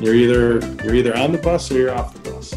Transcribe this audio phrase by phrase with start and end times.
[0.00, 2.52] You're either you're either on the bus or you're off the bus.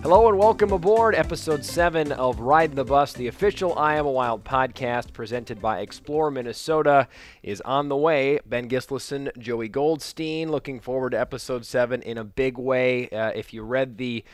[0.00, 4.44] Hello and welcome aboard episode 7 of Riding the Bus, the official i Iowa Wild
[4.44, 7.08] podcast presented by Explore Minnesota
[7.42, 8.38] is on the way.
[8.46, 13.08] Ben Gislason, Joey Goldstein, looking forward to episode 7 in a big way.
[13.08, 14.24] Uh, if you read the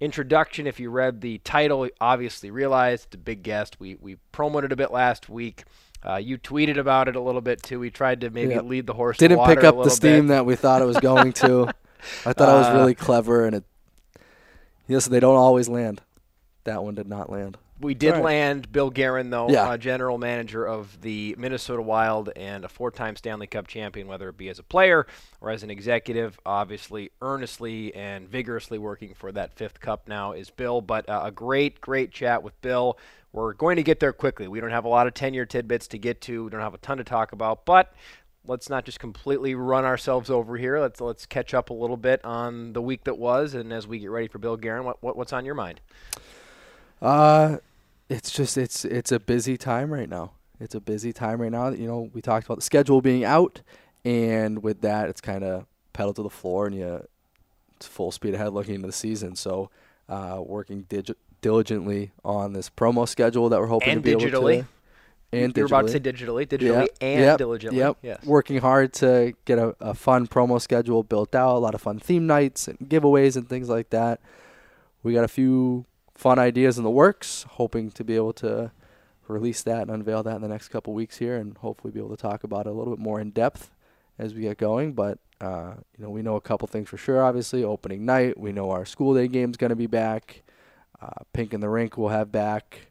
[0.00, 3.78] introduction, if you read the title, obviously realized it's a big guest.
[3.78, 5.64] We, we promoted a bit last week.
[6.06, 7.80] Uh, you tweeted about it a little bit too.
[7.80, 8.60] We tried to maybe Yeah.
[8.60, 9.18] lead the horse.
[9.18, 10.34] Didn't water pick up the steam bit.
[10.34, 11.68] that we thought it was going to.
[12.26, 13.64] I thought I was Uh, really clever, and it.
[14.86, 16.00] Yes, they don't always land.
[16.64, 17.58] That one did not land.
[17.80, 18.24] We did right.
[18.24, 19.68] land Bill Guerin, though, Yeah.
[19.68, 24.36] uh, general manager of the Minnesota Wild and a four-time Stanley Cup champion, whether it
[24.36, 25.06] be as a player
[25.40, 26.40] or as an executive.
[26.44, 30.80] Obviously, earnestly and vigorously working for that fifth cup now is Bill.
[30.80, 32.98] But uh, a great, great chat with Bill.
[33.32, 34.48] We're going to get there quickly.
[34.48, 36.44] We don't have a lot of 10 year tidbits to get to.
[36.44, 37.92] We don't have a ton to talk about, but
[38.44, 40.80] let's not just completely run ourselves over here.
[40.80, 44.00] Let's let's catch up a little bit on the week that was, and as we
[44.00, 45.80] get ready for Bill Guerin, what, what what's on your mind?
[47.00, 47.58] Uh,
[48.08, 50.32] it's just it's it's a busy time right now.
[50.60, 51.68] It's a busy time right now.
[51.68, 53.60] You know, we talked about the schedule being out,
[54.04, 57.06] and with that, it's kind of pedal to the floor, and you
[57.76, 59.36] it's full speed ahead looking into the season.
[59.36, 59.70] So,
[60.08, 64.40] uh, working digi- diligently on this promo schedule that we're hoping And to be able
[64.42, 64.66] to.
[65.30, 66.10] And You're about to digitally.
[66.20, 67.78] say digitally, digitally, Yep, and yep, diligently.
[67.78, 67.96] Yep.
[68.00, 68.24] Yes.
[68.24, 71.98] Working hard to get a, a fun promo schedule built out, a lot of fun
[71.98, 74.20] theme nights and giveaways and things like that.
[75.02, 75.84] We got a few
[76.18, 78.72] fun ideas in the works, hoping to be able to
[79.28, 82.10] release that and unveil that in the next couple weeks here and hopefully be able
[82.10, 83.70] to talk about it a little bit more in depth
[84.18, 84.94] as we get going.
[84.94, 87.62] But uh, you know, we know a couple things for sure, obviously.
[87.62, 90.42] Opening night, we know our school day game's gonna be back.
[91.00, 92.88] Uh, Pink in the Rink will have back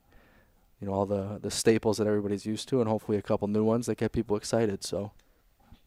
[0.80, 3.66] you know all the the staples that everybody's used to, and hopefully a couple new
[3.66, 4.86] ones that get people excited.
[4.86, 5.12] So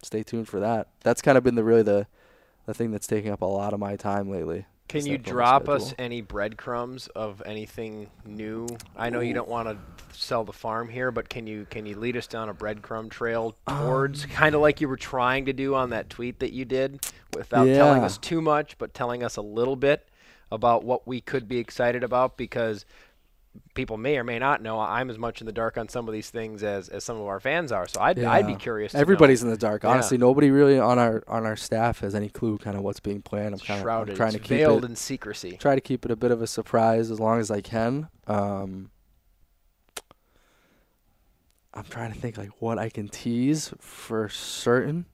[0.03, 0.89] stay tuned for that.
[1.03, 2.07] That's kind of been the really the
[2.67, 4.67] the thing that's taking up a lot of my time lately.
[4.91, 8.67] Can you drop us any breadcrumbs of anything new?
[8.97, 9.79] I know you don't want to
[10.19, 13.55] sell the farm here, but can you can you lead us down a breadcrumb trail
[13.69, 16.65] towards Um, kind of like you were trying to do on that tweet that you
[16.65, 17.07] did,
[17.37, 20.09] without telling us too much, but telling us a little bit
[20.51, 22.37] about what we could be excited about?
[22.37, 22.85] Because
[23.75, 26.13] people may or may not know I'm as much in the dark on some of
[26.13, 27.87] these things as, as some of our fans are.
[27.89, 28.93] So I'd, I'd be curious.
[28.93, 29.03] To know.
[29.03, 29.83] Everybody's in the dark.
[29.83, 29.91] Yeah.
[29.91, 33.23] Honestly, nobody really on our on our staff has any clue kind of what's being
[33.23, 33.55] planned.
[33.55, 35.57] I'm kind of trying it's to keep veiled it in secrecy.
[35.57, 38.09] try to keep it a bit of a surprise as long as I can.
[38.27, 38.91] Um,
[41.73, 45.07] I'm trying to think like what I can tease for certain.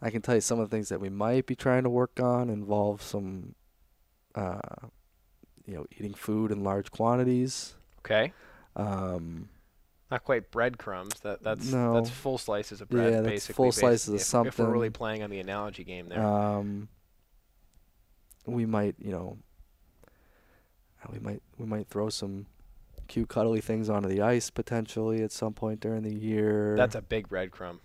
[0.00, 2.18] I can tell you some of the things that we might be trying to work
[2.20, 3.54] on involve some,
[4.34, 4.58] uh,
[5.66, 7.74] you know, eating food in large quantities.
[8.00, 8.32] Okay.
[8.76, 9.48] Um,
[10.10, 11.20] Not quite breadcrumbs.
[11.20, 11.94] That that's No.
[11.94, 13.12] that's full slices of bread.
[13.12, 14.48] Yeah, that's basically, full basi- slices of something.
[14.48, 16.22] If we're really playing on the analogy game there.
[16.22, 16.88] um,
[18.46, 19.38] we might, you know,
[21.02, 22.46] uh, we might we might throw some
[23.08, 26.74] cute cuddly things onto the ice potentially at some point during the year.
[26.76, 27.78] that's a big breadcrumb.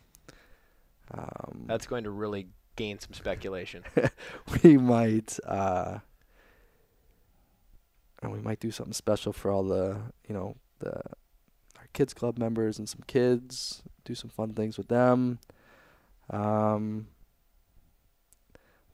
[1.12, 3.84] um, That's going to really gain some speculation.
[4.64, 6.00] we might uh,
[8.22, 9.98] and we might do something special for all the
[10.28, 10.94] you know the
[11.78, 15.40] our kids club members and some kids do some fun things with them.
[16.30, 17.08] Um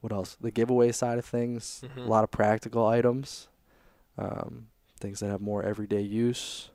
[0.00, 0.36] what else?
[0.40, 2.04] The giveaway side of things Mhm.
[2.06, 3.48] a lot of practical items
[4.18, 4.68] um
[5.00, 6.70] things that have more everyday use.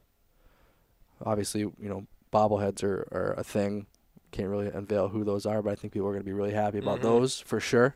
[1.24, 3.86] Obviously you know bobbleheads are, are a thing.
[4.32, 6.54] Can't really unveil who those are but i think people are going to be really
[6.54, 7.04] happy about Mhm.
[7.04, 7.96] those for sure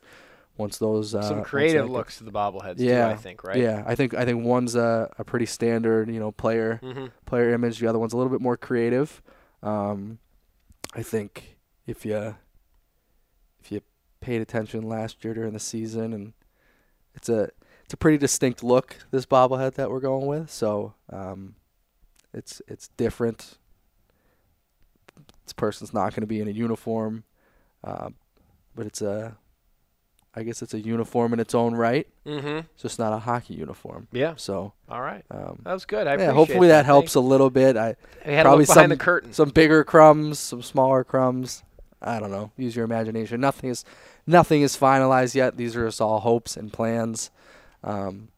[0.58, 3.58] once those uh, some creative get- looks to the bobbleheads too, Yeah, I think, right?
[3.58, 7.53] yeah i think i think one's a, a pretty standard you know player hmm player
[7.53, 7.80] image.
[7.80, 9.22] The other one's a little bit more creative.
[9.64, 10.19] Um,
[10.94, 12.36] I think if you
[13.62, 13.81] if you
[14.22, 16.34] paid attention last year during the season, and
[17.16, 17.50] it's a
[17.85, 20.52] it's a pretty distinct look this bobblehead that we're going with.
[20.52, 21.55] So um,
[22.34, 23.58] it's it's different.
[25.46, 27.23] This person's not going to be in a uniform,
[27.84, 28.09] uh,
[28.76, 29.38] but it's a
[30.35, 32.08] I guess it's a uniform in its own right.
[32.26, 32.38] hmm
[32.74, 34.08] It's just not a hockey uniform.
[34.12, 34.34] Yeah.
[34.38, 35.24] So All right.
[35.30, 36.08] um, That was good.
[36.08, 37.78] I yeah, appreciate hopefully that, that helps a little bit.
[37.78, 39.34] I had probably a look behind some- the curtain.
[39.34, 41.64] some bigger crumbs, some smaller crumbs.
[42.02, 42.52] I don't know.
[42.58, 43.40] Use your imagination.
[43.40, 43.85] Nothing is
[44.28, 45.56] nothing is finalized yet.
[45.56, 47.29] These are just all hopes and plans.
[47.84, 48.29] Um,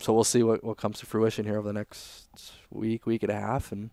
[0.00, 2.26] so we'll see what, what comes to fruition here over the next
[2.70, 3.90] week, week and a half, and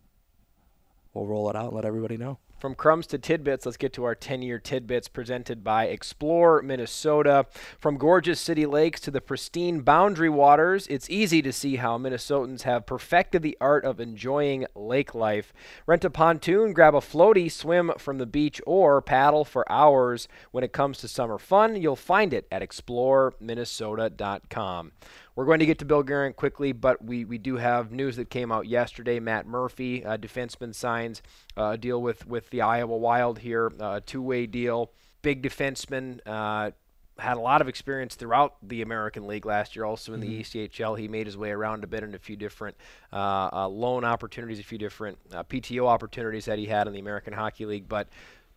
[1.13, 2.39] we'll roll it out and let everybody know.
[2.59, 7.45] From crumbs to tidbits, let's get to our 10 year tidbits presented by Explore Minnesota.
[7.77, 12.63] From gorgeous city lakes to the pristine boundary waters, it's easy to see how Minnesotans
[12.63, 15.53] have perfected the art of enjoying lake life.
[15.85, 20.27] Rent a pontoon, grab a floaty, swim from the beach, or paddle for hours.
[20.51, 24.91] When it comes to summer fun, you'll find it at exploreminnesota.com.
[25.39, 28.29] We're going to get to Bill Guerin quickly, but we, we do have news that
[28.29, 29.21] came out yesterday.
[29.21, 31.21] Matt Murphy, uh, defenseman, signs
[31.55, 34.91] uh, a deal with, with the Iowa Wild here, uh, a two way deal.
[35.21, 36.71] Big defenseman, uh,
[37.17, 40.29] had a lot of experience throughout the American League last year, also in mm-hmm.
[40.29, 40.99] the ECHL.
[40.99, 42.75] He made his way around a bit in a few different
[43.13, 46.99] uh, uh, loan opportunities, a few different uh, PTO opportunities that he had in the
[46.99, 47.87] American Hockey League.
[47.87, 48.09] But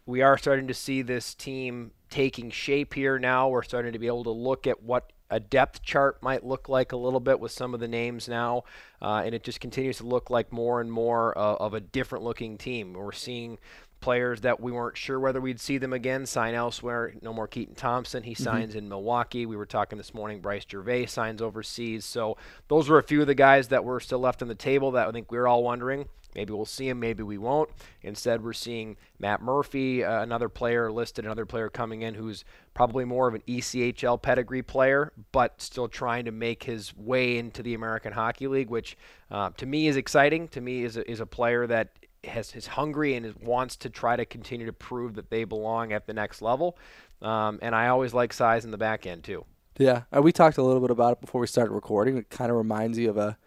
[0.05, 3.49] we are starting to see this team taking shape here now.
[3.49, 6.93] We're starting to be able to look at what a depth chart might look like
[6.93, 8.65] a little bit with some of the names now,
[9.01, 12.23] uh, and it just continues to look like more and more uh, of a different
[12.23, 12.93] looking team.
[12.93, 13.59] We're seeing
[14.03, 17.15] players that we weren't sure whether we'd see them again sign elsewhere.
[17.23, 18.23] No more Keaton Thompson.
[18.23, 18.45] He mm-hmm.
[18.45, 19.47] signs in Milwaukee.
[19.47, 20.41] We were talking this morning.
[20.41, 22.05] Bryce Gervais signs overseas.
[22.05, 22.37] So
[22.69, 25.09] those were a few of the guys that were still left on the table that
[25.09, 27.69] I think we were all wondering Maybe we'll see him, maybe we won't.
[28.03, 32.45] Instead, we're seeing Matt Murphy, uh, another player listed, another player coming in who's
[32.75, 37.63] probably more of an ECHL pedigree player, but still trying to make his way into
[37.63, 38.97] the American Hockey League, which
[39.31, 40.49] uh, to me is exciting.
[40.49, 41.91] To me, is a, is a player that
[42.25, 45.93] has is hungry and is, wants to try to continue to prove that they belong
[45.93, 46.77] at the next level.
[47.21, 49.45] Um, and I always like size in the back end too.
[49.79, 52.17] Yeah, uh, we talked a little bit about it before we started recording.
[52.17, 53.39] It kind of reminds you of a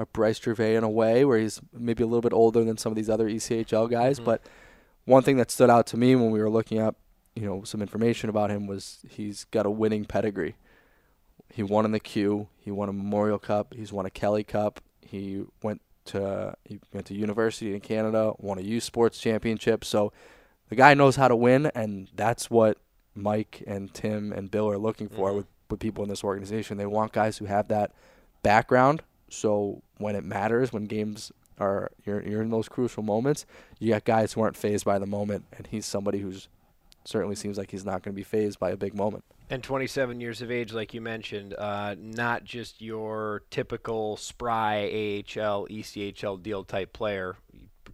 [0.00, 2.90] a Bryce Gervais in a way, where he's maybe a little bit older than some
[2.90, 4.16] of these other ECHL guys.
[4.16, 4.24] Mm-hmm.
[4.24, 4.42] But
[5.04, 6.96] one thing that stood out to me when we were looking up,
[7.36, 10.56] you know, some information about him was he's got a winning pedigree.
[11.52, 12.48] He won in the Q.
[12.56, 13.74] He won a Memorial Cup.
[13.74, 14.80] He's won a Kelly Cup.
[15.02, 18.32] He went to he went to university in Canada.
[18.38, 19.84] Won a U Sports Championship.
[19.84, 20.12] So
[20.68, 22.78] the guy knows how to win, and that's what
[23.14, 25.38] Mike and Tim and Bill are looking for mm-hmm.
[25.38, 26.78] with with people in this organization.
[26.78, 27.92] They want guys who have that
[28.42, 33.46] background so when it matters, when games are you're you're in those crucial moments,
[33.78, 36.48] you got guys who aren't phased by the moment, and he's somebody who's
[37.04, 39.24] certainly seems like he's not going to be phased by a big moment.
[39.48, 45.66] And 27 years of age, like you mentioned, uh, not just your typical spry AHL,
[45.68, 47.36] ECHL deal type player.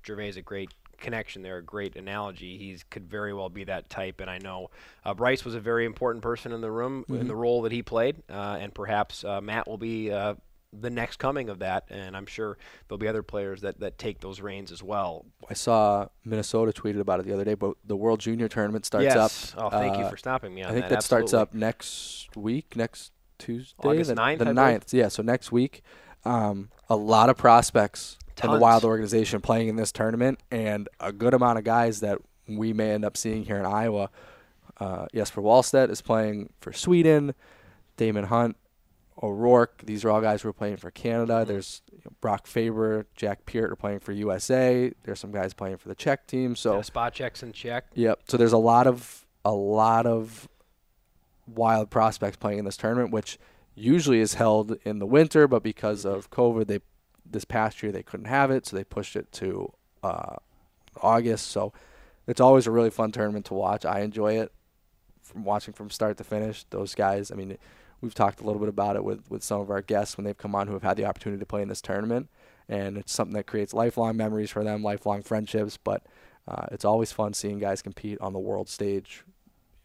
[0.04, 2.58] Gervais is a great connection there, a great analogy.
[2.58, 4.70] He could very well be that type, and I know
[5.04, 7.20] uh, Bryce was a very important person in the room mm-hmm.
[7.20, 10.34] in the role that he played, uh, and perhaps uh, Matt will be uh,
[10.72, 12.58] the next coming of that, and I'm sure
[12.88, 15.24] there'll be other players that, that take those reins as well.
[15.48, 19.04] I saw Minnesota tweeted about it the other day, but the World Junior Tournament starts
[19.04, 19.54] yes.
[19.56, 19.64] up.
[19.64, 20.96] Oh, thank uh, you for stopping me on I think that.
[20.96, 24.92] that starts up next week, next Tuesday, August the 9th, the 9th.
[24.92, 25.82] Yeah, so next week.
[26.24, 28.48] Um, a lot of prospects Tons.
[28.48, 32.18] in the Wild organization playing in this tournament, and a good amount of guys that
[32.48, 34.10] we may end up seeing here in Iowa.
[34.78, 37.34] Uh, Jesper Wallstedt is playing for Sweden.
[37.96, 38.56] Daemon Hunt
[39.22, 39.82] O'Rourke.
[39.84, 41.34] These are all guys who are playing for Canada.
[41.34, 41.48] Mm-hmm.
[41.48, 44.92] There's you know, Brock Faber, Jack Peart are playing for USA.
[45.04, 46.56] There's some guys playing for the Czech team.
[46.56, 47.86] So yeah, spot checks in Czech.
[47.94, 48.20] Yep.
[48.28, 50.48] So there's a lot of a lot of
[51.46, 53.38] wild prospects playing in this tournament, which
[53.74, 56.16] usually is held in the winter, but because mm-hmm.
[56.16, 56.80] of COVID, they
[57.28, 59.72] this past year they couldn't have it, so they pushed it to
[60.02, 60.36] uh,
[61.00, 61.48] August.
[61.48, 61.72] So
[62.26, 63.84] it's always a really fun tournament to watch.
[63.84, 64.52] I enjoy it
[65.22, 66.64] from watching from start to finish.
[66.70, 67.56] Those guys, I mean
[68.00, 70.36] we've talked a little bit about it with, with some of our guests when they've
[70.36, 72.28] come on who have had the opportunity to play in this tournament.
[72.68, 75.76] And it's something that creates lifelong memories for them, lifelong friendships.
[75.76, 76.04] But
[76.48, 79.24] uh, it's always fun seeing guys compete on the world stage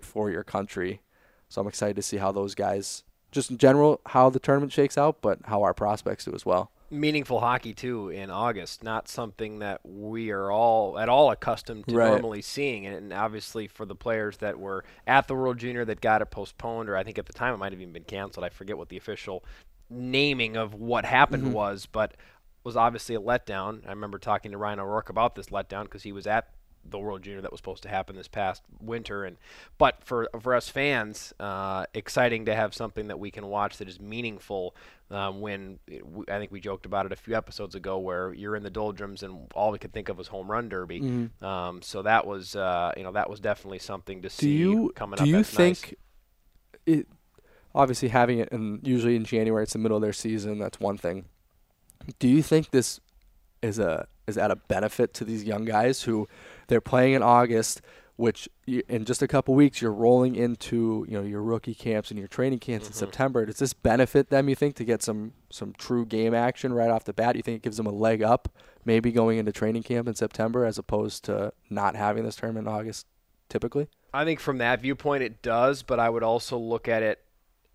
[0.01, 1.01] for your country.
[1.49, 4.97] So I'm excited to see how those guys, just in general, how the tournament shakes
[4.97, 8.83] out, but how our prospects do as well meaningful hockey too in August.
[8.83, 12.09] Not something that we are all at all accustomed to right.
[12.09, 12.85] normally seeing.
[12.85, 16.89] And obviously for the players that were at the World Junior that got it postponed,
[16.89, 18.43] or I think at the time it might have even been canceled.
[18.43, 19.43] I forget what the official
[19.89, 21.53] naming of what happened mm-hmm.
[21.53, 22.15] was, but
[22.63, 23.85] was obviously a letdown.
[23.87, 26.49] I remember talking to Ryan O'Rourke about this letdown because he was at
[26.85, 29.23] the World Junior that was supposed to happen this past winter.
[29.23, 29.37] And
[29.77, 33.87] but for for us fans, uh, exciting to have something that we can watch that
[33.87, 34.75] is meaningful.
[35.09, 38.55] Um, when it, I think we joked about it a few episodes ago, where you're
[38.55, 41.01] in the doldrums and all we could think of was home run derby.
[41.01, 41.45] Mm-hmm.
[41.45, 44.91] Um, so that was uh, you know that was definitely something to do see you,
[44.95, 45.25] coming do up.
[45.25, 45.97] Do you think
[46.87, 46.99] nice.
[46.99, 47.07] it?
[47.73, 50.59] Obviously, having it and usually in January, it's the middle of their season.
[50.59, 51.25] That's one thing.
[52.19, 52.99] Do you think this
[53.61, 56.27] is a is at a benefit to these young guys who
[56.71, 57.81] they're playing in August
[58.17, 62.11] which you, in just a couple weeks you're rolling into you know your rookie camps
[62.11, 62.97] and your training camps in Mhm.
[62.97, 63.45] September.
[63.47, 64.47] Does this benefit them?
[64.47, 67.35] You think to get some some true game action right off the bat?
[67.35, 68.47] You think it gives them a leg up,
[68.85, 72.73] maybe going into training camp in September as opposed to not having this tournament in
[72.73, 73.07] August,
[73.49, 73.87] typically?
[74.13, 77.19] I think from that viewpoint it does, but I would also look at it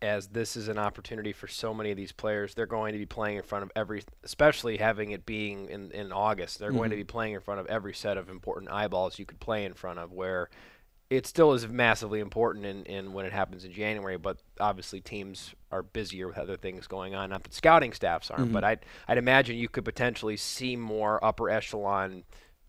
[0.02, 2.54] as this is an opportunity for so many of these players.
[2.54, 6.12] They're going to be playing in front of every, especially having it being in, in
[6.12, 7.00] August, they're going to Mhm.
[7.00, 9.98] be playing in front of every set of important eyeballs you could play in front
[9.98, 10.50] of, where
[11.08, 15.54] it still is massively important in, in when it happens in January, but obviously teams
[15.70, 17.30] are busier with other things going on.
[17.30, 18.52] Not that scouting staffs aren't, Mhm.
[18.52, 22.24] but I'd, I'd imagine you could potentially see more upper echelon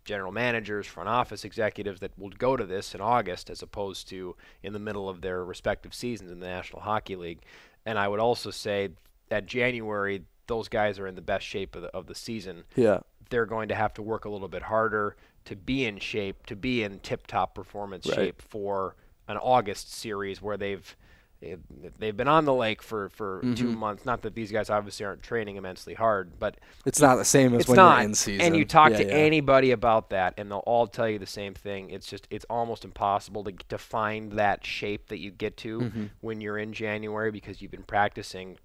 [0.08, 4.36] general managers, front office executives that will go to this in August as opposed to
[4.64, 7.42] in the middle of their respective seasons in the National Hockey League.
[7.86, 8.90] And I would also say
[9.30, 12.64] that January, those guys are in the best shape of the, of the season.
[12.76, 13.02] Yeah.
[13.30, 16.56] They're going to have to work a little bit harder to be in shape, to
[16.56, 18.16] be in tip top performance Right.
[18.16, 18.96] shape for
[19.28, 20.96] an August series where they've
[21.40, 23.78] they've been on the lake for, for two Mhm.
[23.78, 24.06] months.
[24.06, 27.68] Not that these guys obviously aren't training immensely hard, but It's not the same as
[27.68, 27.98] when not.
[28.00, 28.46] you're in season.
[28.46, 29.14] And you talk Yeah, to yeah.
[29.14, 31.90] anybody about that, and they'll all tell you the same thing.
[31.90, 36.10] It's just it's almost impossible to to find that shape that you get to Mhm.
[36.22, 38.58] when you're in January because you've been practicing,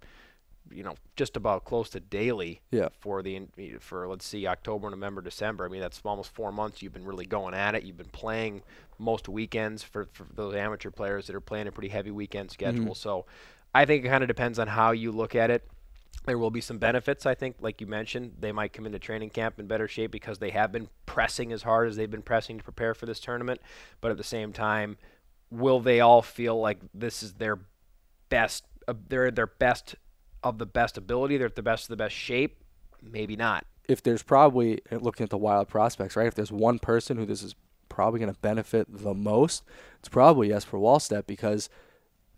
[0.74, 2.88] you know, just about close to daily Yeah.
[3.00, 3.42] for the
[3.80, 5.64] for let's see October, November, December.
[5.64, 6.82] I mean that's almost four months.
[6.82, 7.82] You've been really going at it.
[7.84, 8.62] You've been playing
[8.98, 12.94] most weekends for, for those amateur players that are playing a pretty heavy weekend schedule.
[12.94, 13.26] So
[13.74, 15.66] I think it kind of depends on how you look at it.
[16.24, 18.34] There will be some benefits, I think, like you mentioned.
[18.38, 21.62] They might come into training camp in better shape because they have been pressing as
[21.64, 23.60] hard as they've been pressing to prepare for this tournament.
[24.00, 24.98] But at the same time,
[25.50, 27.58] will they all feel like this is their
[28.28, 28.64] best?
[28.86, 29.96] Uh, they're their best
[30.42, 31.36] of the best ability.
[31.36, 32.58] They're at the best of the best shape.
[33.02, 33.66] Maybe not.
[33.88, 36.28] if there's probably uh, looking at the wild prospects, right?
[36.28, 37.56] If there's one person who this is
[37.88, 39.64] probably going to benefit the most,
[39.98, 41.68] it's probably Jesper Wallstedt because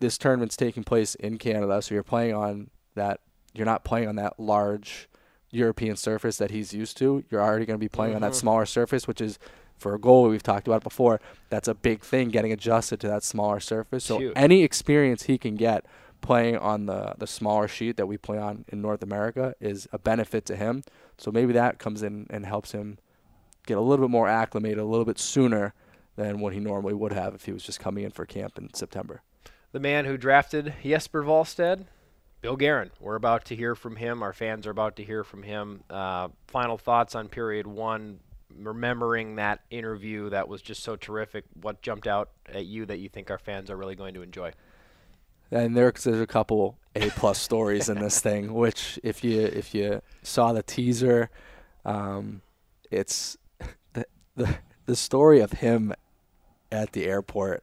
[0.01, 3.21] this tournament's taking place in Canada, so you're playing on that.
[3.53, 5.09] You're not playing on that large
[5.51, 7.23] European surface that he's used to.
[7.31, 8.37] You're already going to be playing on that Mhm.
[8.37, 9.39] smaller surface, which is
[9.77, 10.31] for a goalie.
[10.31, 11.21] We've talked about before.
[11.51, 14.05] That's a big thing, getting adjusted to that smaller surface.
[14.05, 14.33] So Huge.
[14.35, 15.85] any experience he can get
[16.25, 19.99] playing on the the smaller sheet that we play on in North America is a
[19.99, 20.83] benefit to him.
[21.19, 22.99] So maybe that comes in and helps him
[23.67, 25.75] get a little bit more acclimated a little bit sooner
[26.17, 28.73] than what he normally would have if he was just coming in for camp in
[28.73, 29.23] September.
[29.73, 31.85] The man who drafted Jesper Wallstedt,
[32.41, 32.91] Bill Guerin.
[33.01, 34.23] We're about to hear from him.
[34.23, 35.83] Our fans are about to hear from him.
[35.91, 38.21] Uh, final thoughts on period one.
[38.57, 41.45] Remembering that interview that was just so terrific.
[41.61, 44.53] What jumped out at you that you think our fans are really going to enjoy?
[45.55, 49.75] And there's there's a couple A plus stories in this thing, which if you if
[49.75, 51.31] you saw the teaser,
[51.85, 52.43] um,
[52.91, 53.37] it's
[53.93, 54.05] the,
[54.37, 54.57] the
[54.87, 55.95] the story of him
[56.73, 57.63] at the airport,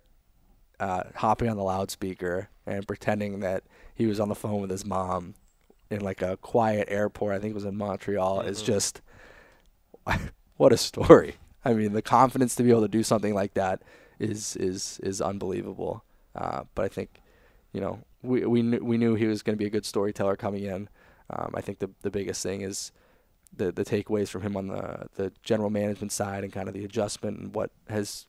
[0.80, 4.86] uh, hopping on the loudspeaker and pretending that he was on the phone with his
[4.86, 5.34] mom
[5.90, 7.36] in like a quiet airport.
[7.36, 8.42] I think it was in Montreal.
[8.42, 8.66] Is Mhm.
[8.66, 9.02] just
[10.58, 11.36] what a story.
[11.66, 13.82] I mean, the confidence to be able to do something like that
[14.18, 16.06] is is is unbelievable.
[16.34, 17.22] Uh, but I think
[17.74, 20.36] you know, we we knew, we knew he was going to be a good storyteller
[20.36, 20.90] coming in.
[21.30, 22.92] Um, I think the the biggest thing is
[23.56, 26.86] the the takeaways from him on the the general management side and kind of the
[26.86, 28.28] adjustment and what has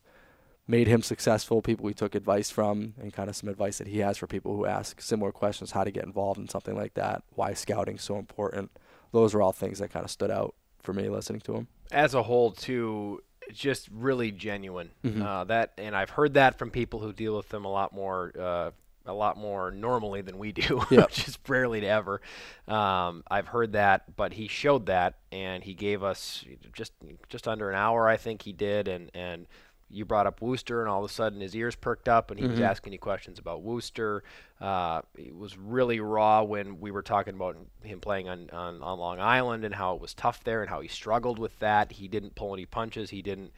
[0.66, 1.60] made him successful.
[1.60, 4.56] People we took advice from and kind of some advice that he has for people
[4.56, 8.16] who ask similar questions, how to get involved in something like that, why scouting so
[8.16, 8.70] important.
[9.12, 11.68] Those are all things that kind of stood out for me listening to him.
[11.90, 13.22] As a whole, too,
[13.52, 14.90] just really genuine.
[15.04, 15.22] Mhm.
[15.22, 18.32] Uh, that, and I've heard that from people who deal with them a lot more.
[18.38, 18.70] Uh,
[19.06, 21.02] a lot more normally than we do, Yeah.
[21.02, 22.20] which is rarely to ever.
[22.68, 26.92] Um, I've heard that, but he showed that, and he gave us just
[27.28, 29.46] just under an hour, I think he did, and and
[29.94, 32.46] you brought up Worcester, and all of a sudden his ears perked up, and he
[32.46, 32.62] was Mhm.
[32.64, 34.24] asking you questions about Worcester.
[34.58, 38.98] Uh, it was really raw when we were talking about him playing on, on on
[38.98, 41.92] Long Island and how it was tough there, and how he struggled with that.
[41.92, 43.10] He didn't pull any punches.
[43.10, 43.52] He didn't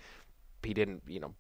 [0.64, 1.34] he didn't you know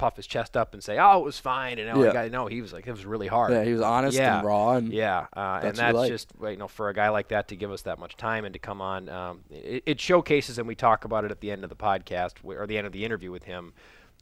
[0.00, 2.12] puff his chest up and say, "Oh, it was fine." And oh, Yeah.
[2.12, 4.38] Got no, he was like, "It was really hard." Yeah, he was honest Yeah.
[4.38, 6.08] and raw and Yeah, uh, and That's what that's like.
[6.10, 8.52] just you know for a guy like that to give us that much time and
[8.54, 11.62] to come on, um, it, it showcases, and we talk about it at the end
[11.64, 13.74] of the podcast or the end of the interview with him,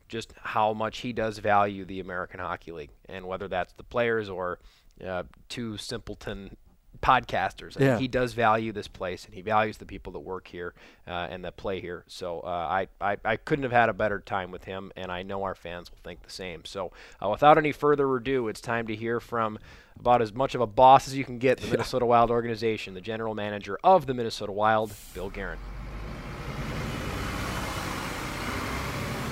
[0.08, 4.28] just how much he does value the American Hockey League, and whether that's the players
[4.28, 4.58] or
[5.06, 6.56] uh, two simpleton
[7.02, 7.76] podcasters.
[7.76, 7.98] I mean, Yeah.
[7.98, 10.74] he does value this place, and he values the people that work here
[11.06, 12.04] uh, and that play here.
[12.08, 15.22] So uh, I, I I couldn't have had a better time with him, and I
[15.22, 16.64] know our fans will think the same.
[16.64, 16.90] So
[17.22, 19.58] uh, without any further ado, it's time to hear from
[19.98, 23.00] about as much of a boss as you can get the Minnesota Wild organization, the
[23.00, 25.58] general manager of the Minnesota Wild, Bill Guerin.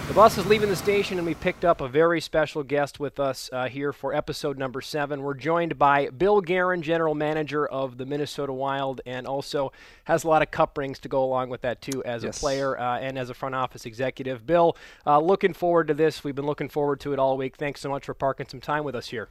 [0.07, 3.19] The bus is leaving the station, and we picked up a very special guest with
[3.19, 5.21] us uh, here for episode number seven.
[5.21, 9.73] We're joined by Bill Guerin, general manager of the Minnesota Wild, and also
[10.05, 12.37] has a lot of cup rings to go along with that too, as yes.
[12.37, 14.47] a player uh, and as a front office executive.
[14.47, 16.23] Bill, uh, looking forward to this.
[16.23, 17.57] We've been looking forward to it all week.
[17.57, 19.29] Thanks so much for parking some time with us here.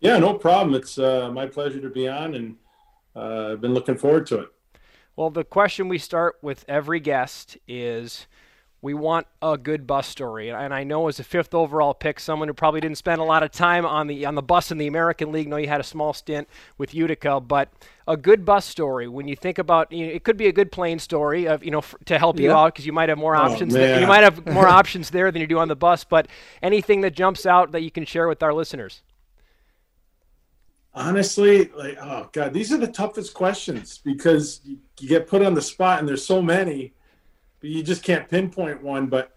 [0.00, 0.74] Yeah, no problem.
[0.74, 2.56] It's uh, my pleasure to be on, and
[3.14, 4.48] uh, I've been looking forward to it.
[5.14, 8.26] Well, the question we start with every guest is
[8.80, 10.50] we want a good bus story.
[10.50, 13.42] And I know as a fifth overall pick, someone who probably didn't spend a lot
[13.42, 15.48] of time on the on the bus in the American League.
[15.48, 17.70] know you had a small stint with Utica, but
[18.06, 19.08] a good bus story.
[19.08, 21.72] When you think about, you know, it could be a good plane story of you
[21.72, 23.74] know f- to help you out because you might have more oh, options.
[23.74, 26.04] There, you might have more options there than you do on the bus.
[26.04, 26.28] But
[26.62, 29.02] anything that jumps out that you can share with our listeners.
[30.94, 35.54] Honestly, like oh god, these are the toughest questions because you, you get put on
[35.54, 36.92] the spot and there's so many
[37.60, 39.06] you just can't pinpoint one.
[39.06, 39.32] But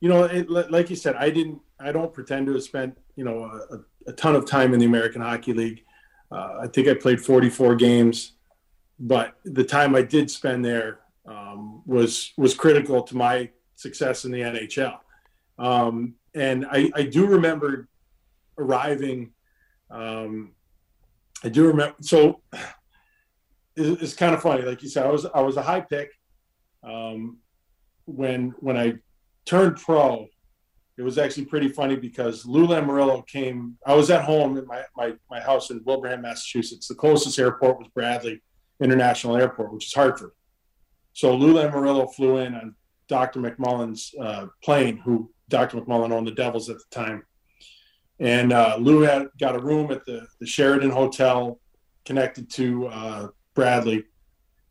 [0.00, 1.60] you know, it, like you said, I didn't.
[1.78, 4.86] I don't pretend to have spent you know a, a ton of time in the
[4.86, 5.84] American Hockey League.
[6.32, 8.32] Uh, I think I played 44 games,
[8.98, 14.30] but the time I did spend there um, was was critical to my success in
[14.30, 14.98] the NHL.
[15.58, 17.88] Um, and I, I, do remember
[18.56, 19.32] arriving.
[19.90, 20.52] Um,
[21.44, 21.96] I do remember.
[22.00, 22.40] So
[23.76, 25.06] it's, kind of funny, like you said.
[25.06, 26.10] I was I was a high pick.
[26.82, 27.38] Um,
[28.10, 28.94] when when I
[29.44, 30.28] turned pro,
[30.96, 33.78] it was actually pretty funny because Lou Lamoriello came.
[33.86, 36.88] I was at home at my, my, my house in Wilbraham, Massachusetts.
[36.88, 38.42] The closest airport was Bradley
[38.82, 40.32] International Airport, which is Hartford.
[41.12, 42.74] So Lou Lamoriello flew in on
[43.08, 43.40] Dr.
[43.40, 45.78] McMullen's uh, plane, who Dr.
[45.78, 47.22] McMullen owned the Devils at the time.
[48.18, 51.58] And uh, Lou had got a room at the, the Sheraton Hotel
[52.04, 54.04] connected to uh, Bradley.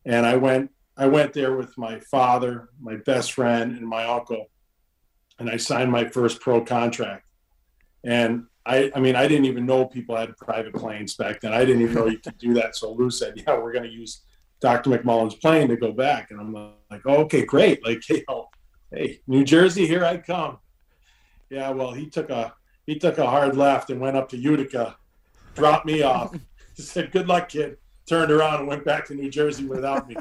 [0.06, 4.48] And I went I went there with my father, my best friend, and my uncle,
[5.40, 7.26] and I signed my first pro contract.
[8.04, 11.54] And I, I mean, I didn't even know people had private planes back then.
[11.54, 12.76] I didn't even know you could do that.
[12.76, 14.24] So Lou said, "Yeah, we're going to use
[14.60, 14.90] Dr.
[14.90, 17.84] McMullen's plane to go back." And I'm like, oh, "Okay, great.
[17.86, 18.26] Like, hey,
[18.92, 20.58] hey, New Jersey, here I come."
[21.50, 22.54] Yeah, well, he took a
[22.86, 24.98] he took a hard left and went up to Utica,
[25.56, 26.36] dropped me off.
[26.74, 30.16] Said, "Good luck, kid." Turned around and went back to New Jersey without me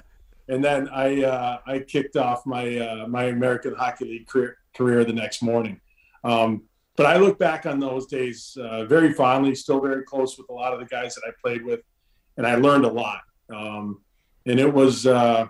[0.48, 5.04] and then I uh, I kicked off my uh, my American Hockey League career, career
[5.04, 5.80] the next morning.
[6.24, 6.64] Um,
[6.96, 9.54] but I look back on those days uh, very fondly.
[9.54, 11.80] Still very close with a lot of the guys that I played with,
[12.36, 13.20] and I learned a lot.
[13.54, 14.02] Um,
[14.46, 15.46] and it was uh,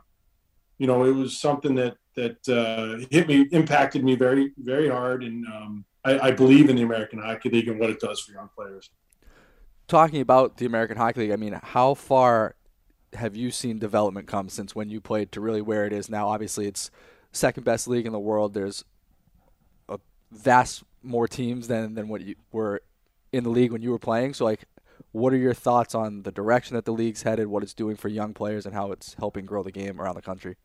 [0.78, 5.22] you know it was something that that uh, hit me, impacted me very very hard,
[5.22, 8.32] and um, I, I believe in the American Hockey League and what it does for
[8.32, 8.90] young players
[9.86, 12.54] talking about the American Hockey League, I mean, how far
[13.14, 16.28] have you seen development come since when you played to really where it is now?
[16.28, 16.90] Obviously, it's
[17.32, 18.54] second best league in the world.
[18.54, 18.84] There's
[19.88, 19.98] a
[20.30, 22.82] vast more teams than than what you were
[23.32, 24.34] in the league when you were playing.
[24.34, 24.64] So, like,
[25.12, 28.08] what are your thoughts on the direction that the league's headed, what it's doing for
[28.08, 30.56] young players, and how it's helping grow the game around the country?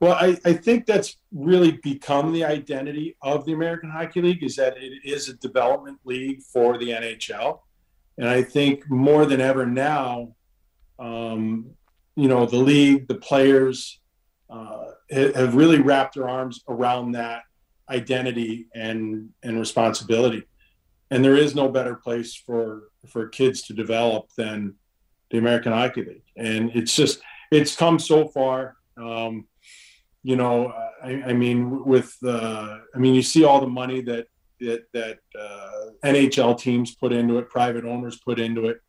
[0.00, 4.56] Well, I, I think that's really become the identity of the American Hockey League is
[4.56, 7.60] that it is a development league for the NHL.
[8.18, 10.34] And I think more than ever now,
[10.98, 11.70] um,
[12.16, 14.00] you know, the league, the players
[14.50, 17.42] uh, have really wrapped their arms around that
[17.88, 20.44] identity and and responsibility.
[21.10, 24.74] And there is no better place for for kids to develop than
[25.30, 26.22] the American Hockey League.
[26.36, 28.76] And it's just it's come so far.
[28.96, 29.46] Um,
[30.22, 34.26] you know, I, I mean, with uh, I mean, you see all the money that
[34.60, 38.80] that that uh, NHL teams put into it, private owners put into it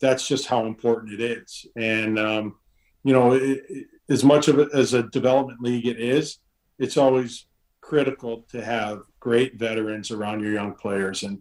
[0.00, 1.66] that's just how important it is.
[1.76, 2.56] And um,
[3.04, 6.38] you know, it, it, as much of it as a development league it is,
[6.78, 7.46] it's always
[7.80, 11.40] critical to have great veterans around your young players, and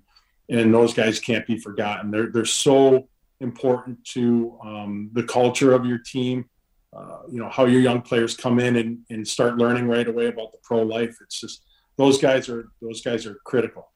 [0.49, 2.11] and those guys can't be forgotten.
[2.11, 3.07] They're they're so
[3.39, 6.45] important to um, the culture of your team.
[6.91, 10.27] Uh, you know how your young players come in and, and start learning right away
[10.27, 11.17] about the pro life.
[11.21, 11.63] It's just
[11.97, 13.89] those guys are those guys are critical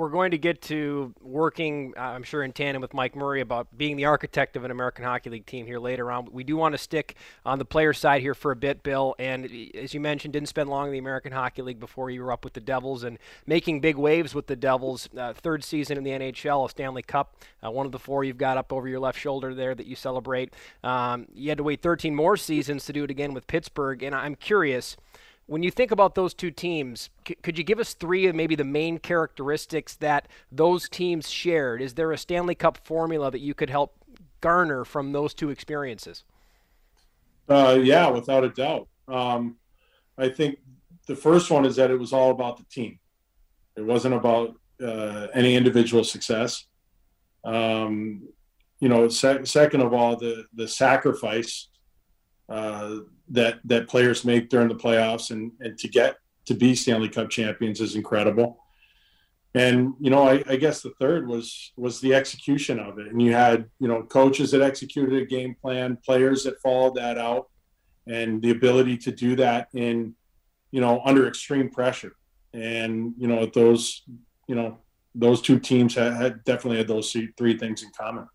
[0.00, 3.68] we're going to get to working, uh, I'm sure, in tandem with Mike Murray about
[3.76, 6.26] being the architect of an American Hockey League team here later on.
[6.32, 9.14] We do want to stick on the player side here for a bit, Bill.
[9.18, 12.32] And as you mentioned, didn't spend long in the American Hockey League before you were
[12.32, 15.06] up with the Devils and making big waves with the Devils.
[15.14, 18.38] Uh, third season in the NHL, a Stanley Cup, uh, one of the four you've
[18.38, 20.54] got up over your left shoulder there that you celebrate.
[20.82, 24.02] Um, you had to wait 13 more seasons to do it again with Pittsburgh.
[24.02, 24.96] And I'm curious
[25.50, 28.54] when you think about those two teams, c- could you give us three of maybe
[28.54, 31.82] the main characteristics that those teams shared?
[31.82, 33.96] Is there a Stanley Cup formula that you could help
[34.40, 36.22] garner from those two experiences?
[37.48, 38.86] Uh, yeah, without a doubt.
[39.08, 39.56] Um,
[40.16, 40.60] I think
[41.08, 43.00] the first one is that it was all about the team.
[43.74, 46.64] It wasn't about uh, any individual success.
[47.42, 48.28] Um,
[48.78, 51.69] you know, sec- second of all, the the sacrifice
[52.50, 52.96] uh,
[53.28, 57.30] that that players make during the playoffs and and to get to be Stanley Cup
[57.30, 58.58] champions is incredible.
[59.54, 63.06] And you know, I, I guess the third was was the execution of it.
[63.06, 67.18] And you had you know coaches that executed a game plan, players that followed that
[67.18, 67.48] out,
[68.06, 70.14] and the ability to do that in
[70.72, 72.12] you know under extreme pressure.
[72.52, 74.02] And you know those
[74.48, 74.78] you know
[75.14, 78.28] those two teams had, had definitely had those three things in common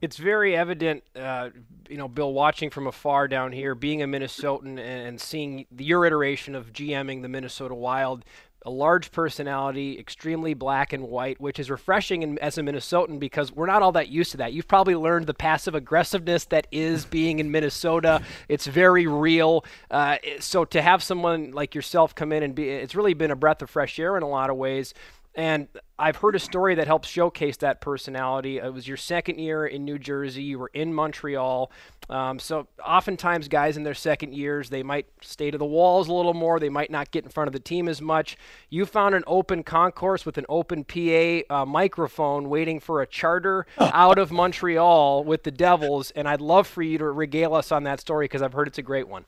[0.00, 1.50] it's very evident, uh,
[1.88, 6.54] you know, Bill, watching from afar down here, being a Minnesotan and seeing your iteration
[6.54, 8.24] of GMing the Minnesota Wild,
[8.66, 13.52] a large personality, extremely black and white, which is refreshing in, as a Minnesotan because
[13.52, 14.52] we're not all that used to that.
[14.52, 18.20] You've probably learned the passive aggressiveness that is being in Minnesota.
[18.48, 19.64] It's very real.
[19.90, 23.36] Uh, so to have someone like yourself come in and be, it's really been a
[23.36, 24.92] breath of fresh air in a lot of ways.
[25.38, 25.68] And
[26.00, 28.58] I've heard a story that helps showcase that personality.
[28.58, 30.42] It was your second year in New Jersey.
[30.42, 31.70] You were in Montreal.
[32.10, 36.12] Um, so oftentimes, guys in their second years, they might stay to the walls a
[36.12, 36.58] little more.
[36.58, 38.36] They might not get in front of the team as much.
[38.68, 43.64] You found an open concourse with an open PA uh, microphone waiting for a charter
[43.78, 46.10] out of Montreal with the Devils.
[46.16, 48.78] And I'd love for you to regale us on that story because I've heard it's
[48.78, 49.24] a great one.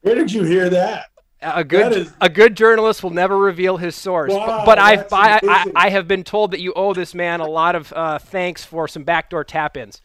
[0.00, 1.10] Where did you hear that?
[1.42, 5.38] A good is, a good journalist will never reveal his source, wow, but I've, I,
[5.42, 8.64] I, I, have been told that you owe this man a lot of uh, thanks
[8.64, 10.00] for some backdoor tap-ins.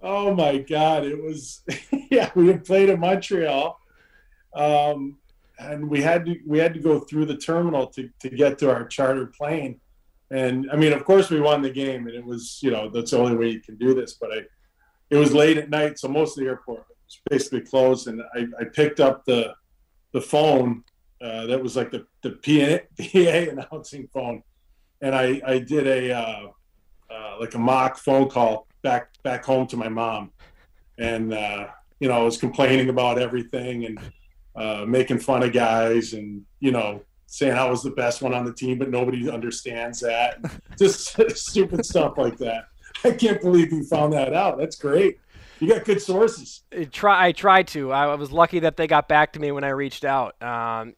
[0.00, 1.04] Oh my God!
[1.04, 1.62] It was
[2.10, 2.30] yeah.
[2.34, 3.78] We had played in Montreal,
[4.54, 5.18] um,
[5.58, 8.70] and we had to we had to go through the terminal to to get to
[8.70, 9.80] our charter plane.
[10.30, 13.10] And I mean, of course, we won the game, and it was you know that's
[13.10, 14.14] the only way you can do this.
[14.14, 14.40] But I,
[15.10, 18.46] it was late at night, so most of the airport was basically closed, and I,
[18.60, 19.54] I picked up the
[20.16, 20.82] the phone
[21.20, 22.78] uh, that was like the the PA,
[23.12, 24.42] PA announcing phone,
[25.02, 26.46] and I I did a uh,
[27.10, 30.32] uh, like a mock phone call back back home to my mom,
[30.98, 31.66] and uh,
[32.00, 33.98] you know I was complaining about everything and
[34.56, 38.46] uh, making fun of guys and you know saying I was the best one on
[38.46, 40.38] the team, but nobody understands that.
[40.78, 42.68] Just stupid stuff like that.
[43.04, 44.56] I can't believe you found that out.
[44.56, 45.18] That's great.
[45.58, 46.62] You got good sources.
[46.72, 47.26] I try.
[47.26, 47.92] I tried to.
[47.92, 50.40] I was lucky that they got back to me when I reached out.
[50.42, 50.94] Um,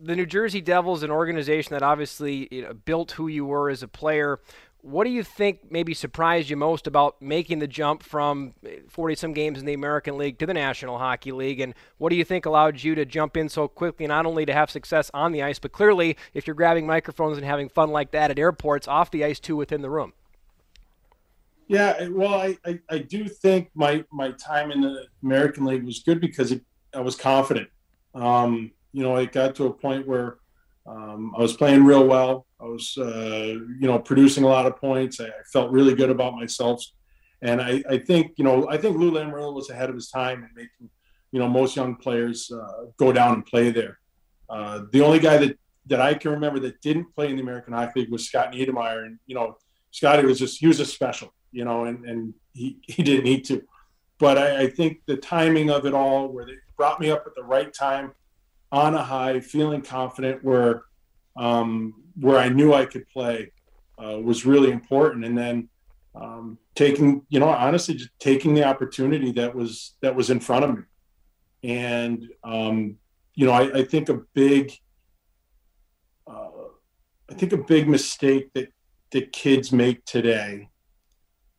[0.00, 3.82] the New Jersey Devils, an organization that obviously you know, built who you were as
[3.82, 4.40] a player.
[4.82, 8.54] What do you think maybe surprised you most about making the jump from
[8.88, 11.60] 40 some games in the American League to the National Hockey League?
[11.60, 14.54] And what do you think allowed you to jump in so quickly, not only to
[14.54, 18.12] have success on the ice, but clearly, if you're grabbing microphones and having fun like
[18.12, 20.14] that at airports, off the ice too within the room?
[21.70, 26.00] Yeah, well, I, I, I, do think my my time in the American League was
[26.00, 27.68] good because it, I was confident.
[28.12, 30.38] Um, you know, it got to a point where
[30.84, 32.44] um, I was playing real well.
[32.60, 35.20] I was, uh, you know, producing a lot of points.
[35.20, 36.84] I, I, felt really good about myself,
[37.40, 40.42] and I, I think, you know, I think Lou Lamoriello was ahead of his time
[40.42, 40.90] in making,
[41.30, 44.00] you know, most young players uh, go down and play there.
[44.48, 45.56] Uh, the only guy that
[45.86, 49.06] that I can remember that didn't play in the American Hockey League was Scott Niedermayer,
[49.06, 49.56] and you know,
[49.92, 53.44] Scotty was just he was just special you know, and, and he, he didn't need
[53.46, 53.62] to.
[54.18, 57.34] But I, I think the timing of it all, where they brought me up at
[57.34, 58.12] the right time
[58.72, 60.84] on a high, feeling confident where
[61.36, 63.52] um, where I knew I could play
[63.98, 65.24] uh, was really important.
[65.24, 65.68] And then
[66.14, 70.64] um, taking, you know, honestly, just taking the opportunity that was that was in front
[70.64, 70.82] of me.
[71.62, 72.96] And um,
[73.34, 74.72] you know, I, I, think a big,
[76.26, 76.48] uh,
[77.30, 78.68] I think a big mistake that
[79.12, 80.68] that kids make today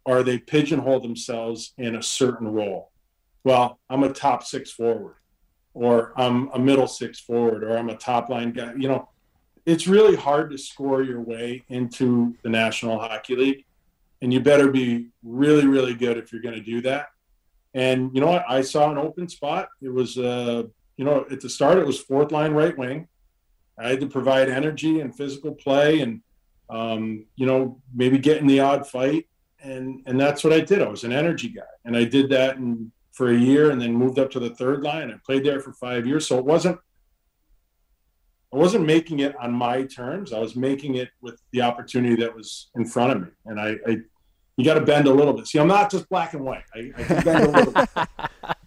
[0.06, 2.92] or they pigeonhole themselves in a certain role.
[3.44, 5.16] Well, I'm a top six forward,
[5.74, 8.74] or I'm a middle six forward, or I'm a top line guy.
[8.78, 9.10] You know,
[9.66, 13.66] it's really hard to score your way into the National Hockey League.
[14.22, 17.08] And you better be really, really good if you're going to do that.
[17.74, 18.46] And you know what?
[18.48, 19.70] I saw an open spot.
[19.82, 20.64] It was, uh,
[20.98, 23.08] you know, at the start, it was fourth line right wing.
[23.80, 26.22] I had to provide energy and physical play and,
[26.70, 29.28] um, you know, maybe get in the odd fight
[29.62, 30.82] and and that's what I did.
[30.82, 32.58] I was an energy guy, and I did that
[33.12, 35.12] for a year, and then moved up to the third line.
[35.12, 36.80] I played there for five years, so it wasn't
[38.54, 40.34] I wasn't making it on my terms.
[40.34, 43.78] I was making it with the opportunity that was in front of me, and I,
[43.88, 43.98] I
[44.58, 45.48] you got to bend a little bit.
[45.48, 46.64] See, I'm not just black and white.
[46.76, 47.90] I, I can bend a little bit.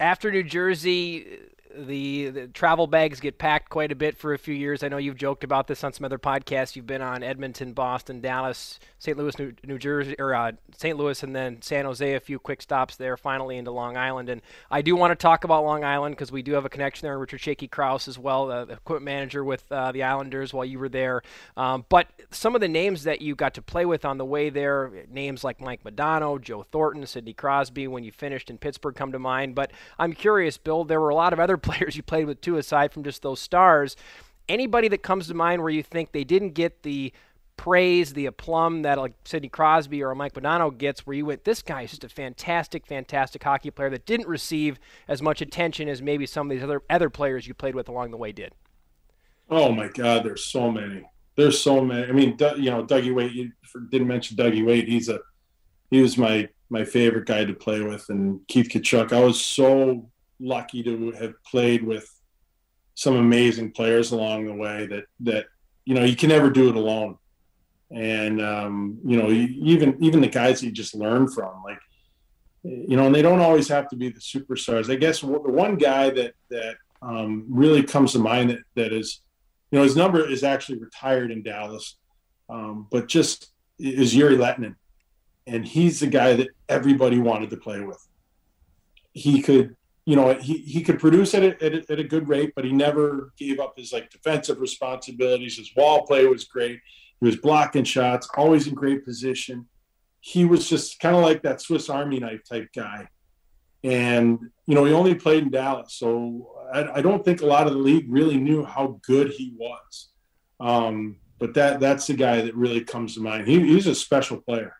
[0.00, 1.38] After New Jersey,
[1.86, 4.82] the, the, travel bags get packed quite a bit for a few years.
[4.82, 6.76] I know you've joked about this on some other podcasts.
[6.76, 9.16] You've been on Edmonton, Boston, Dallas, St.
[9.16, 10.96] Louis, New, New Jersey, or uh, St.
[10.96, 12.14] Louis, and then San Jose.
[12.14, 14.28] A few quick stops there, finally into Long Island.
[14.28, 17.06] And I do want to talk about Long Island because we do have a connection
[17.06, 17.18] there.
[17.18, 20.78] Richard Shaky Kraus as well, uh, the equipment manager with uh, the Islanders while you
[20.78, 21.22] were there.
[21.56, 24.50] Um, but some of the names that you got to play with on the way
[24.50, 29.12] there, names like Mike Modano, Joe Thornton, Sidney Crosby, when you finished in Pittsburgh, come
[29.12, 29.54] to mind.
[29.54, 30.84] But I'm curious, Bill.
[30.84, 33.40] There were a lot of other players you played with too, aside from just those
[33.40, 33.96] stars.
[34.48, 37.12] Anybody that comes to mind where you think they didn't get the
[37.58, 41.60] praise, the aplomb that like Sidney Crosby or Mike Modano gets, where you went, this
[41.60, 46.00] guy is just a fantastic, fantastic hockey player that didn't receive as much attention as
[46.00, 48.54] maybe some of these other other players you played with along the way did.
[49.50, 51.04] Oh my God, there's so many.
[51.36, 52.06] There's so many.
[52.06, 53.32] I mean, you know, Dougie Weight.
[53.32, 53.52] You
[53.90, 54.88] didn't mention Dougie Weight.
[54.88, 55.20] He's a
[55.90, 59.12] he was my my favorite guy to play with, and Keith Tkachuk.
[59.12, 60.08] I was so
[60.40, 62.08] lucky to have played with
[62.94, 65.46] some amazing players along the way that that
[65.84, 67.16] you know you can never do it alone
[67.90, 71.78] and um, you know even even the guys you just learn from like
[72.62, 75.76] you know and they don't always have to be the superstars i guess the one
[75.76, 79.20] guy that that um, really comes to mind that that is
[79.70, 81.96] you know his number is actually retired in dallas
[82.48, 84.74] um, but just is Jere Lehtinen.
[85.46, 88.04] And he's the guy that everybody wanted to play with.
[89.12, 89.76] He could
[90.08, 92.64] you know, he, he could produce at a, at, a, at a good rate, but
[92.64, 95.58] he never gave up his like defensive responsibilities.
[95.58, 96.80] His wall play was great.
[97.20, 99.66] He was blocking shots, always in great position.
[100.20, 103.08] He was just kind of like that Swiss Army knife type guy.
[103.84, 105.92] And, you know, he only played in Dallas.
[105.92, 109.52] So I, I don't think a lot of the league really knew how good he
[109.58, 110.08] was.
[110.58, 113.46] Um, but that that's the guy that really comes to mind.
[113.46, 114.74] He, he's a special player.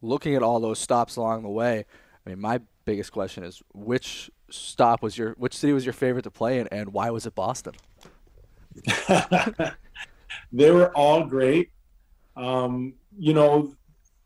[0.00, 1.84] Looking at all those stops along the way,
[2.24, 6.22] I mean, my biggest question is which stop was your which city was your favorite
[6.22, 7.74] to play in, and why was it Boston?
[10.52, 11.70] they were all great.
[12.36, 13.74] Um, you know,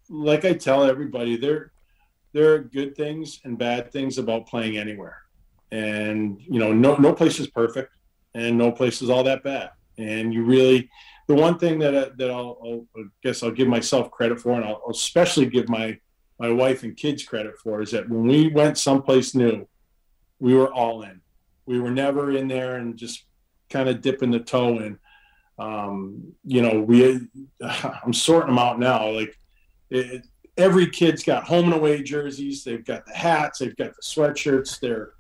[0.08, 1.72] like I tell everybody, there
[2.32, 5.18] there are good things and bad things about playing anywhere,
[5.70, 7.92] and you know, no no place is perfect,
[8.34, 9.70] and no place is all that bad.
[9.98, 10.88] And you really,
[11.26, 14.64] the one thing that that I'll, I'll I guess I'll give myself credit for, and
[14.64, 15.98] I'll especially give my
[16.38, 19.66] my wife and kids credit for, is that when we went someplace new,
[20.38, 21.20] we were all in.
[21.66, 23.24] We were never in there and just
[23.70, 24.98] kind of dipping the toe in.
[25.58, 27.20] Um, you know, we
[27.62, 29.10] I'm sorting them out now.
[29.10, 29.36] Like
[29.90, 32.64] it, every kid's got home and away jerseys.
[32.64, 33.58] They've got the hats.
[33.58, 34.80] They've got the sweatshirts.
[34.80, 35.12] They're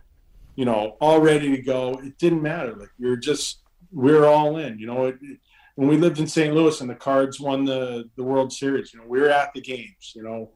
[0.56, 2.00] you know all ready to go.
[2.02, 2.74] It didn't matter.
[2.74, 3.60] Like you're just
[3.92, 4.78] we're all in.
[4.78, 5.38] You know, it, it,
[5.74, 6.54] when we lived in St.
[6.54, 9.60] Louis and the Cards won the the World Series, you know, we were at the
[9.60, 10.12] games.
[10.14, 10.50] You know,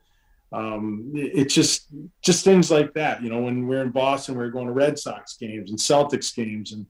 [0.53, 1.88] um, it's just
[2.21, 3.23] just things like that.
[3.23, 6.35] You know, when we're in Boston, we are going to Red Sox games and Celtics
[6.35, 6.87] games, and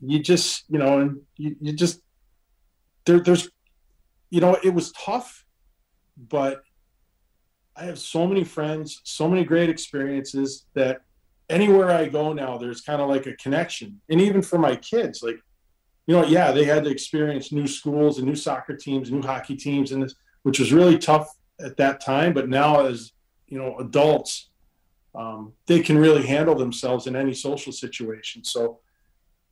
[0.00, 2.00] you just you know, and you, you just
[3.04, 3.50] there, there's
[4.30, 5.44] you know, it was tough,
[6.16, 6.62] but
[7.76, 11.02] I have so many friends, so many great experiences that
[11.50, 15.22] anywhere I go now, there's kind of like a connection, and even for my kids,
[15.22, 15.36] like
[16.06, 19.56] you know, yeah, they had to experience new schools and new soccer teams, new hockey
[19.56, 21.28] teams, and this, which was really tough
[21.60, 23.12] at that time, but now as
[23.48, 24.50] you know adults,
[25.14, 28.44] um, they can really handle themselves in any social situation.
[28.44, 28.80] So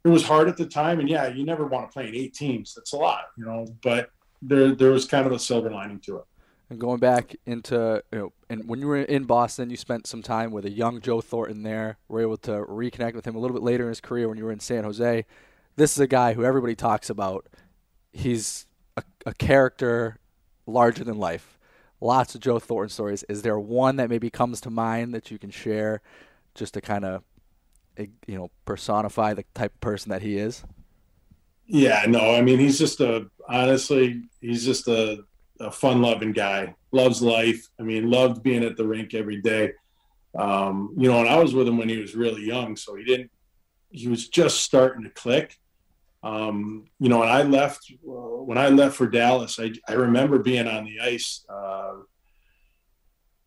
[0.05, 2.35] it was hard at the time, and yeah, you never want to play in eight
[2.35, 2.75] teams.
[2.75, 3.67] That's a lot, you know.
[3.83, 4.11] But
[4.43, 6.25] there there was kind of a silver lining to it.
[6.71, 10.23] And going back into you know, and when you were in Boston, you spent some
[10.23, 11.99] time with a young Joe Thornton there.
[12.09, 14.45] Were able to reconnect with him a little bit later in his career when you
[14.45, 15.25] were in San Jose.
[15.77, 17.47] This is a guy who everybody talks about.
[18.13, 20.19] He's a, a character
[20.67, 21.54] larger than life
[22.05, 23.25] lots of Joe Thornton stories.
[23.25, 26.03] Is there one that maybe comes to mind that you can share
[26.55, 27.25] just to kind of
[27.97, 30.63] eh, you know personify the type of person that he is?
[31.67, 35.25] Yeah, no, I mean he's just a honestly, he's just a,
[35.59, 36.75] a fun loving guy.
[36.93, 37.67] Loves life.
[37.81, 39.73] I mean, loved being at the rink every day.
[40.37, 43.05] Um, you know, and I was with him when he was really young, so he
[43.05, 43.31] didn't
[43.95, 45.57] he was just starting to click.
[46.25, 50.39] Um, you know, when I left, uh, when I left for Dallas, I, I remember
[50.39, 51.45] being on the ice.
[51.51, 51.97] Uh,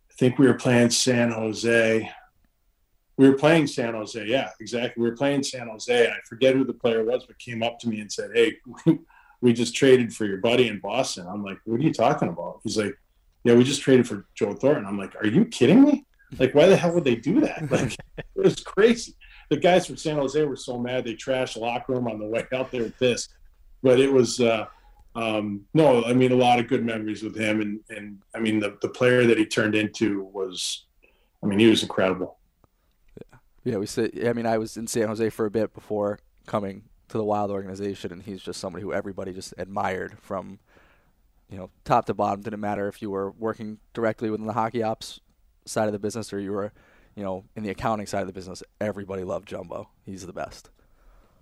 [0.09, 2.11] I think we were playing San Jose.
[3.17, 4.23] We were playing San Jose.
[4.23, 5.01] Yeah, exactly.
[5.01, 6.05] We were playing San Jose.
[6.05, 8.57] And I forget who the player was, but came up to me and said, Hey,
[9.41, 11.25] we just traded for your buddy in Boston.
[11.27, 12.59] I'm like, what are you talking about?
[12.63, 12.95] He's like,
[13.43, 14.85] yeah, we just traded for Joe Thornton.
[14.85, 16.05] I'm like, are you kidding me?
[16.37, 17.71] Like, why the hell would they do that?
[17.71, 19.15] Like, it was crazy
[19.49, 22.45] the guys from San Jose were so mad they trashed locker room on the way
[22.53, 22.71] out.
[22.71, 23.33] They were pissed,
[23.81, 24.67] but it was uh,
[25.15, 26.03] um, no.
[26.03, 28.89] I mean, a lot of good memories with him, and and I mean the the
[28.89, 30.85] player that he turned into was,
[31.43, 32.37] I mean, he was incredible.
[33.15, 34.11] Yeah, Yeah, we said.
[34.25, 37.51] I mean, I was in San Jose for a bit before coming to the Wild
[37.51, 40.59] organization, and he's just somebody who everybody just admired from,
[41.49, 42.41] you know, top to bottom.
[42.41, 45.21] Didn't matter if you were working directly within the hockey ops
[45.65, 46.71] side of the business or you were,
[47.17, 48.61] you know, in the accounting side of the business.
[48.79, 49.89] Everybody loved Jumbo.
[50.05, 50.69] He's the best.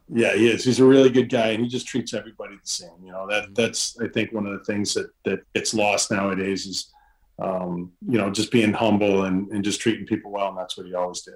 [0.07, 0.63] Yeah, he is.
[0.63, 3.03] He's a really good guy, and he just treats everybody the same.
[3.03, 6.65] You know that that's I think one of the things that that gets lost nowadays
[6.65, 6.93] is,
[7.39, 10.85] um, you know, just being humble and and just treating people well, and that's what
[10.85, 11.35] he always did.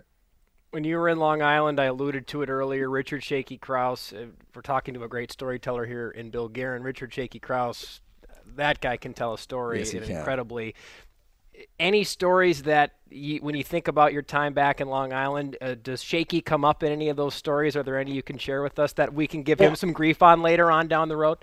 [0.71, 2.89] When you were in Long Island, I alluded to it earlier.
[2.89, 6.83] Richard Shaky Kraus, uh, we're talking to a great storyteller here in Bill Guerin.
[6.83, 8.01] Richard Shaky Kraus,
[8.55, 10.75] that guy can tell a story yes, incredibly
[11.79, 15.75] any stories that you, when you think about your time back in Long Island, uh,
[15.81, 17.75] does Shaky come up in any of those stories?
[17.75, 19.69] Are there any you can share with us that we can give yeah.
[19.69, 21.39] him some grief on later on down the road?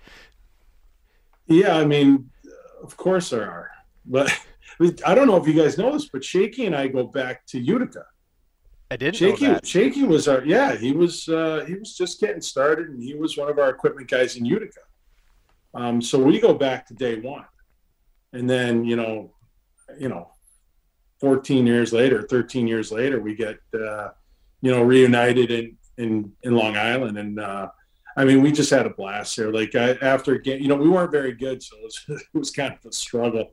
[1.47, 2.31] Yeah, I mean,
[2.83, 3.71] of course there are,
[4.05, 4.33] but
[5.07, 7.61] I don't know if you guys know this, but Shaky and I go back to
[7.61, 8.05] Utica.
[8.91, 9.17] I did.
[9.17, 10.77] Shaky, Shaky was our yeah.
[10.77, 14.09] He was uh, he was just getting started, and he was one of our equipment
[14.09, 14.81] guys in Utica.
[15.75, 17.47] Um, so we go back to day one,
[18.33, 19.33] and then you know
[19.99, 20.31] you know,
[21.21, 24.09] 14 years later, 13 years later, we get, uh,
[24.61, 27.19] you know, reunited in, in, in Long Island.
[27.19, 27.69] And, uh,
[28.17, 29.53] I mean, we just had a blast there.
[29.53, 32.51] Like I, after game, you know, we weren't very good, so it was, it was
[32.51, 33.53] kind of a struggle.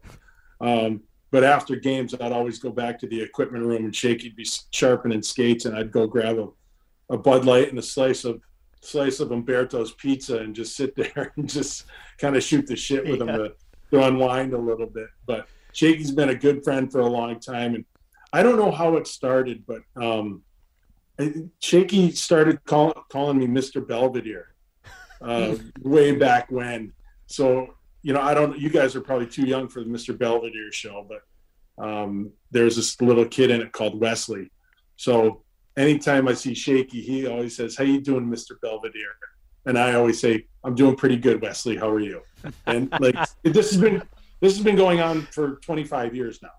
[0.61, 4.47] Um, but after games, I'd always go back to the equipment room and Shaky'd be
[4.71, 6.47] sharpening skates, and I'd go grab a,
[7.13, 8.41] a Bud Light and a slice of
[8.81, 11.85] slice of Umberto's pizza and just sit there and just
[12.17, 13.35] kind of shoot the shit with yeah.
[13.35, 13.53] him to,
[13.91, 15.07] to unwind a little bit.
[15.25, 17.85] But Shaky's been a good friend for a long time, and
[18.31, 20.43] I don't know how it started, but um,
[21.59, 23.85] Shaky started call, calling me Mr.
[23.85, 24.53] Belvedere
[25.21, 26.93] uh, way back when.
[27.27, 28.59] So you know, I don't.
[28.59, 30.17] You guys are probably too young for the Mr.
[30.17, 34.51] Belvedere show, but um, there's this little kid in it called Wesley.
[34.97, 35.43] So
[35.77, 38.59] anytime I see Shaky, he always says, "How you doing, Mr.
[38.61, 39.15] Belvedere?"
[39.65, 41.77] And I always say, "I'm doing pretty good, Wesley.
[41.77, 42.21] How are you?"
[42.67, 44.03] And like this has been
[44.43, 46.49] this has been going on for 25 years now.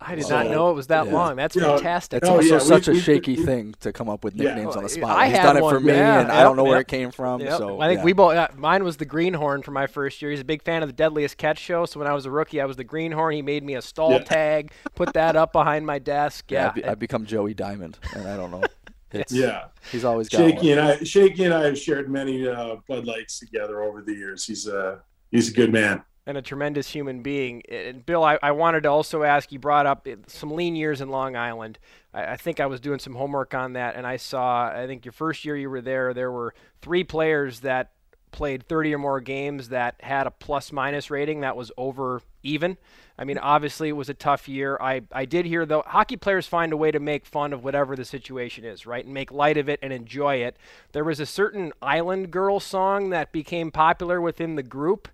[0.00, 1.12] I did so, not know it was that yeah.
[1.12, 1.36] long.
[1.36, 2.22] That's you fantastic.
[2.22, 4.72] It's also yeah, such we, a we, shaky we, thing to come up with nicknames
[4.72, 4.78] yeah.
[4.78, 5.16] on the spot.
[5.16, 6.70] I He's done it for me, and yep, I don't know yep.
[6.70, 7.40] where it came from.
[7.40, 7.58] Yep.
[7.58, 8.34] So I think we both.
[8.34, 10.32] Uh, mine was the Greenhorn for my first year.
[10.32, 11.84] He's a big fan of the Deadliest Catch show.
[11.84, 13.34] So when I was a rookie, I was the Greenhorn.
[13.34, 16.50] He made me a stall tag, put that up behind my desk.
[16.50, 18.64] Yeah, I have become Joey Diamond, and I don't know.
[19.10, 20.78] It's, yeah, he's always got Shaky one.
[20.78, 21.02] and I.
[21.02, 24.44] Shaky and I have shared many uh, Bud Lights together over the years.
[24.44, 27.62] He's a he's a good man and a tremendous human being.
[27.70, 31.00] And Bill, I, I, wanted to also ask you brought up eh, some lean years
[31.00, 31.78] in Long Island.
[32.12, 35.06] I, I, think I was doing some homework on that, and I saw, I think
[35.06, 37.92] your first year you were there, there were three players that
[38.30, 42.76] played 30 or more games that had a plus minus rating that was over even.
[43.18, 44.76] I mean, obviously it was a tough year.
[44.82, 47.96] I, I did hear though hockey players find a way to make fun of whatever
[47.96, 49.02] the situation is, right?
[49.02, 50.58] And make light of it and enjoy it.
[50.92, 55.08] There was a certain Island Girl song that became popular within the group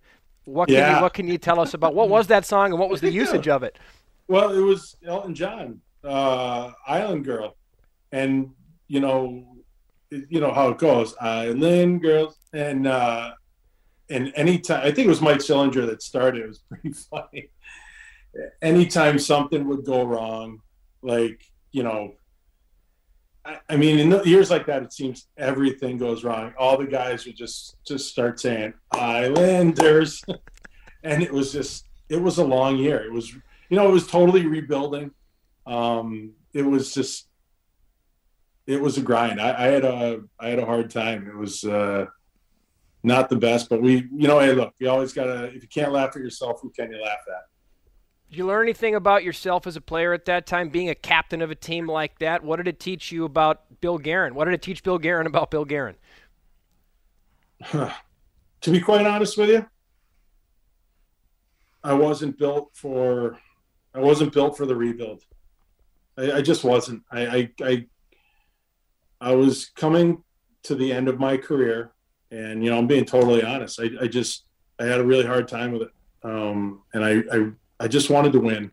[0.45, 0.97] what can yeah.
[0.97, 3.11] you, what can you tell us about what was that song and what was the
[3.23, 3.79] usage of it?
[4.29, 7.57] Well, it was Elton John, uh, Island Girl,
[8.13, 8.51] and
[8.89, 9.45] you know,
[10.11, 13.33] you know how it goes, Island Girls, and uh,
[14.11, 16.43] and anytime I think it was Mike Sillinger that started.
[16.43, 17.51] It was pretty funny.
[18.63, 20.61] Anytime something would go wrong,
[21.03, 22.15] like you know,
[23.69, 26.55] I, mean, in years like that, it seems everything goes wrong.
[26.59, 30.23] All the guys would just just start saying Islanders,
[31.05, 33.05] and it was just it was a long year.
[33.05, 35.11] It was you know it was totally rebuilding.
[35.67, 37.27] Um, it was just
[38.67, 39.41] it was a grind.
[39.41, 41.29] I, I had a I had a hard time.
[41.29, 42.07] It was uh,
[43.03, 45.93] not the best, but we you know hey look, you always gotta if you can't
[45.93, 47.43] laugh at yourself, who can you laugh at?
[48.35, 51.41] Did you learn anything about yourself as a player at that time, being a captain
[51.41, 52.43] of a team like that?
[52.43, 54.35] What did it teach you about Bill Guerin?
[54.35, 55.95] What did it teach Bill Guerin about Bill Guerin?
[57.71, 57.93] to
[58.65, 59.65] be quite honest with you,
[61.85, 63.39] I wasn't built for
[63.95, 65.23] I wasn't built for the rebuild.
[66.19, 67.05] I, I just wasn't.
[67.13, 67.87] I, I, I
[69.21, 70.25] I was coming
[70.65, 71.93] to the end of my career,
[72.33, 73.79] and you know I'm being totally honest.
[73.79, 74.47] I, I just
[74.81, 75.93] I had a really hard time with it,
[76.25, 77.53] um, and I, I
[77.85, 78.71] I just wanted to win,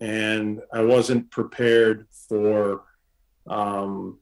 [0.00, 2.82] and I wasn't prepared for.
[3.46, 4.18] Um,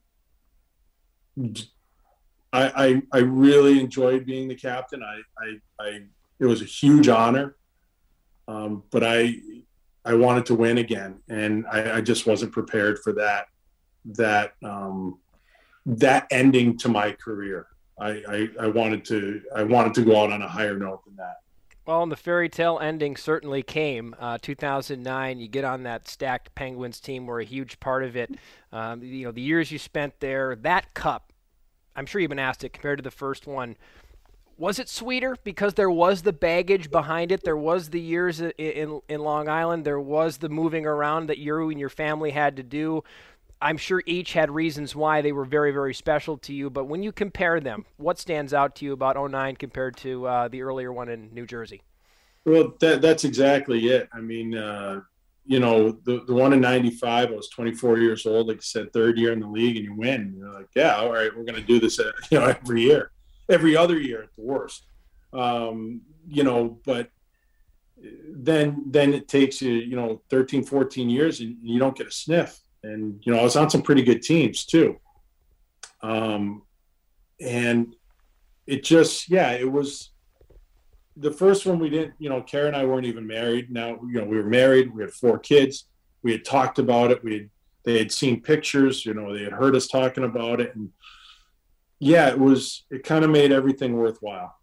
[2.52, 5.02] I, I, I really enjoyed being the captain.
[5.02, 6.02] I, I, I
[6.38, 7.56] it was a huge honor,
[8.46, 9.40] um, but I
[10.04, 13.46] I wanted to win again, and I, I just wasn't prepared for that
[14.04, 15.18] that um,
[15.84, 17.66] that ending to my career.
[17.98, 21.16] I, I, I wanted to I wanted to go out on a higher note than
[21.16, 21.38] that.
[21.86, 24.16] Well, and the fairy tale ending certainly came.
[24.18, 28.34] Uh, 2009, you get on that stacked Penguins team, were a huge part of it.
[28.72, 31.32] Um, you know, the years you spent there, that cup,
[31.94, 33.76] I'm sure you've been asked it compared to the first one.
[34.58, 37.44] Was it sweeter because there was the baggage behind it?
[37.44, 39.84] There was the years in, in, in Long Island.
[39.84, 43.04] There was the moving around that you and your family had to do.
[43.60, 46.68] I'm sure each had reasons why they were very, very special to you.
[46.68, 50.48] But when you compare them, what stands out to you about 09 compared to uh,
[50.48, 51.82] the earlier one in New Jersey?
[52.44, 54.08] Well, that, that's exactly it.
[54.12, 55.00] I mean, uh,
[55.46, 58.92] you know, the, the one in 95, I was 24 years old, like I said,
[58.92, 60.34] third year in the league, and you win.
[60.36, 63.10] You're like, yeah, all right, we're going to do this, uh, you know, every year,
[63.48, 64.86] every other year at the worst.
[65.32, 67.10] Um, you know, but
[68.28, 72.10] then then it takes you, you know, 13, 14 years and you don't get a
[72.10, 72.60] sniff
[72.92, 74.98] and you know I was on some pretty good teams too.
[76.02, 76.62] Um,
[77.40, 77.94] and
[78.66, 80.10] it just yeah, it was
[81.16, 82.14] the first one we didn't.
[82.18, 83.70] You know, Kara and I weren't even married.
[83.70, 84.94] Now you know we were married.
[84.94, 85.86] We had four kids.
[86.22, 87.22] We had talked about it.
[87.22, 87.50] We had,
[87.84, 89.06] they had seen pictures.
[89.06, 90.90] You know, they had heard us talking about it, and
[91.98, 92.84] yeah, it was.
[92.90, 94.56] It kind of made everything worthwhile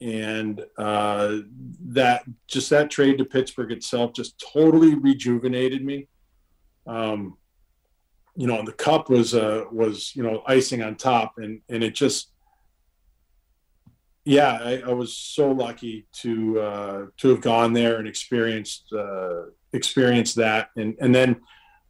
[0.00, 1.38] and uh,
[1.80, 6.08] that just that trade to Pittsburgh itself just totally rejuvenated me.
[6.86, 7.38] Um,
[8.36, 11.94] you know, the cup was uh, was you know icing on top, and and it
[11.94, 12.32] just
[14.24, 19.42] yeah, I, I was so lucky to uh, to have gone there and experienced uh,
[19.72, 21.40] experienced that, and and then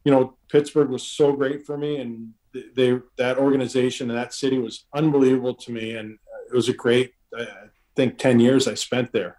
[0.03, 2.31] you know Pittsburgh was so great for me, and
[2.75, 6.17] they that organization and that city was unbelievable to me, and
[6.51, 7.47] it was a great I
[7.95, 9.37] think ten years I spent there,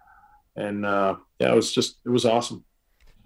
[0.55, 2.65] and uh, yeah, it was just it was awesome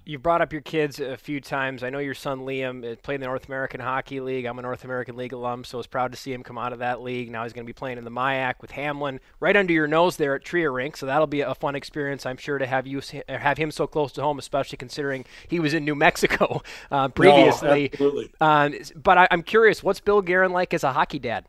[0.06, 1.84] you've brought up your kids a few times.
[1.84, 4.46] I know your son Liam uh, played in the North American Hockey League.
[4.46, 6.74] I'm a North American League alum, so I was proud to see him come out
[6.74, 7.32] of that league.
[7.32, 10.18] Now he's going to be playing in the MIAC with Hamline right under your nose
[10.18, 10.98] there at Tria Rink.
[10.98, 14.12] So that'll be a fun experience, I'm sure, to have you have him so close
[14.14, 17.92] to home, especially considering he was in New Mexico uh, previously.
[18.00, 18.32] No, absolutely.
[18.42, 21.46] Um, but I, am curious, what's Bill Guerin like as a hockey dad?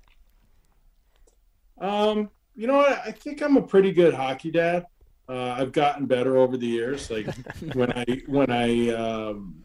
[1.80, 3.02] Um, you know what?
[3.04, 4.86] I think I'm a pretty good hockey dad.
[5.32, 7.10] Uh, I've gotten better over the years.
[7.10, 7.26] Like
[7.72, 9.64] when I when I um,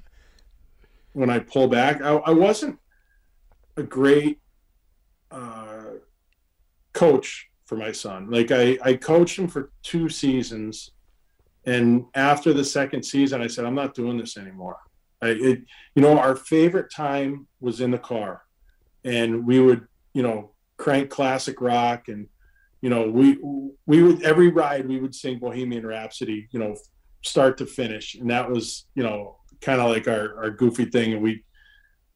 [1.12, 2.80] when I pull back, I, I wasn't
[3.76, 4.40] a great
[5.30, 5.96] uh,
[6.94, 8.32] coach for my son.
[8.32, 10.92] Like I I coached him for two seasons,
[11.66, 14.78] and after the second season, I said I'm not doing this anymore.
[15.22, 15.64] I it,
[15.96, 18.44] you know our favorite time was in the car,
[19.04, 22.30] and we would you know crank classic rock and
[22.88, 23.38] you know, we
[23.86, 26.74] we would every ride we would sing Bohemian Rhapsody, you know,
[27.22, 31.12] start to finish, and that was you know kind of like our our goofy thing,
[31.12, 31.44] and we,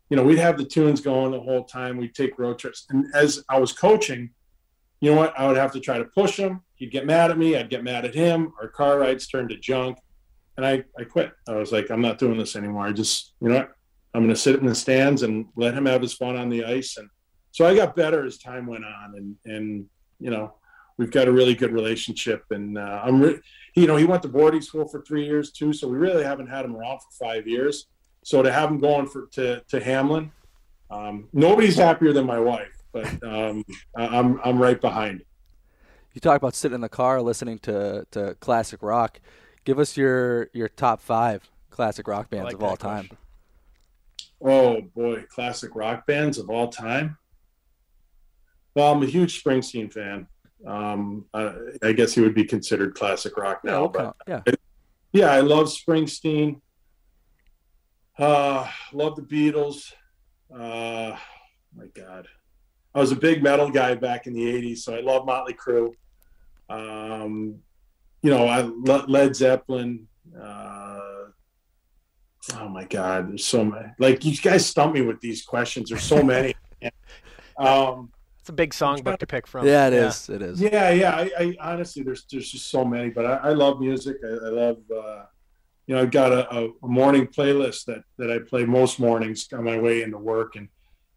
[0.09, 1.97] you know, we'd have the tunes going the whole time.
[1.97, 4.29] We'd take road trips, and as I was coaching,
[5.01, 6.61] you know what, I would have to try to push him.
[6.75, 7.57] He'd get mad at me.
[7.57, 8.53] I'd get mad at him.
[8.61, 9.97] Our car rides turned to junk,
[10.55, 11.33] and I I quit.
[11.49, 12.87] I was like, I'm not doing this anymore.
[12.87, 13.71] I just you know what,
[14.13, 16.63] I'm going to sit in the stands and let him have his fun on the
[16.63, 17.09] ice, and
[17.51, 19.85] so I got better as time went on, and and
[20.21, 20.53] you know,
[21.01, 22.43] we've got a really good relationship.
[22.51, 23.39] And uh, I'm, re-
[23.73, 26.45] you know, he went to boarding school for three years too, so we really haven't
[26.45, 27.87] had him around for five years.
[28.23, 30.29] So to have him going for to to Hamline,
[30.91, 35.23] um, nobody's happier than my wife, but um, I'm I'm right behind.
[36.13, 39.19] You talk about sitting in the car listening to to classic rock.
[39.65, 43.09] Give us your your top five classic rock bands like of all time.
[44.39, 47.17] Oh boy, classic rock bands of all time.
[48.75, 50.27] Well, I'm a huge Springsteen fan.
[50.65, 51.53] Um, I,
[51.83, 54.41] I, guess he would be considered classic rock now, but yeah,
[55.11, 56.61] yeah, I love Springsteen.
[58.17, 59.91] Uh, love the Beatles.
[60.53, 61.17] Uh,
[61.75, 62.27] my God,
[62.93, 65.93] I was a big metal guy back in the '80s, so I love Motley Crue.
[66.69, 67.59] Um,
[68.21, 70.07] you know, I Led Zeppelin.
[70.39, 70.99] Uh,
[72.55, 73.87] oh my God, there's so many.
[73.99, 75.89] Like you guys stump me with these questions.
[75.89, 76.53] There's so many.
[77.57, 79.67] um, it's a big songbook to pick from.
[79.67, 80.07] Yeah, it yeah.
[80.07, 80.27] is.
[80.27, 80.59] It is.
[80.59, 81.15] Yeah, yeah.
[81.15, 84.17] I, I, honestly, there's there's just so many, but I, I love music.
[84.23, 85.23] I, I love, uh,
[85.85, 89.63] you know, I've got a, a, morning playlist that that I play most mornings on
[89.63, 90.69] my way into work, and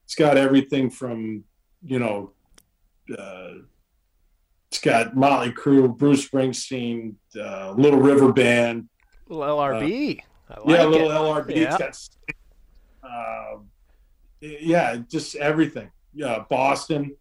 [0.04, 1.44] it's got everything from,
[1.82, 2.32] you know,
[3.18, 3.52] uh,
[4.68, 8.86] it's got Motley Crue, Bruce Springsteen, uh, Little River Band,
[9.30, 10.20] little LRB.
[10.50, 11.14] Uh, like yeah, little it.
[11.14, 11.56] LRB.
[11.56, 11.78] Yeah.
[11.80, 12.10] It's
[13.02, 13.56] got, uh,
[14.42, 17.16] yeah, just everything yeah, Boston.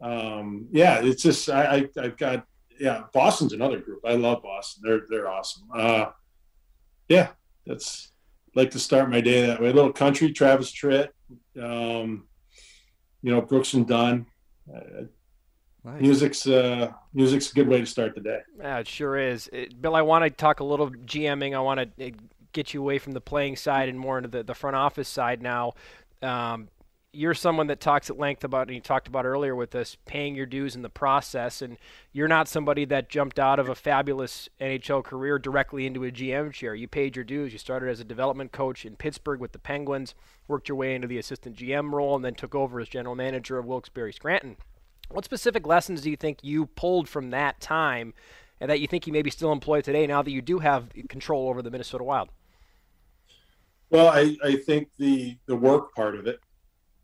[0.00, 2.46] Um, yeah, it's just I, I have got
[2.78, 4.00] yeah, Boston's another group.
[4.04, 4.82] I love Boston.
[4.84, 5.68] They're they're awesome.
[5.74, 6.06] Uh,
[7.08, 7.28] yeah,
[7.66, 8.12] that's
[8.54, 9.70] like to start my day that way.
[9.70, 11.08] A little country, Travis Tritt,
[11.60, 12.26] um,
[13.22, 14.26] you know, Brooks and Dunn.
[14.74, 15.04] Uh,
[15.84, 16.00] Nice.
[16.00, 18.38] Music's uh, music's a good way to start the day.
[18.58, 19.48] Yeah, it sure is.
[19.52, 21.56] It, Bill, I want to talk a little GMing.
[21.56, 22.10] I want to uh,
[22.52, 25.42] get you away from the playing side and more into the, the front office side
[25.42, 25.72] now.
[26.22, 26.68] Um,
[27.14, 30.34] you're someone that talks at length about, and you talked about earlier with us, paying
[30.34, 31.60] your dues in the process.
[31.60, 31.76] And
[32.12, 36.52] you're not somebody that jumped out of a fabulous NHL career directly into a GM
[36.52, 36.74] chair.
[36.74, 37.52] You paid your dues.
[37.52, 40.14] You started as a development coach in Pittsburgh with the Penguins,
[40.48, 43.58] worked your way into the assistant GM role, and then took over as general manager
[43.58, 44.56] of Wilkes-Barre Scranton.
[45.10, 48.14] What specific lessons do you think you pulled from that time
[48.58, 51.50] and that you think you maybe still employ today now that you do have control
[51.50, 52.30] over the Minnesota Wild?
[53.90, 56.40] Well, I, I think the the work part of it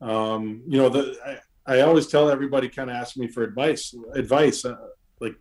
[0.01, 3.95] um, you know, the I, I, always tell everybody kind of ask me for advice,
[4.15, 4.77] advice, uh,
[5.21, 5.35] like,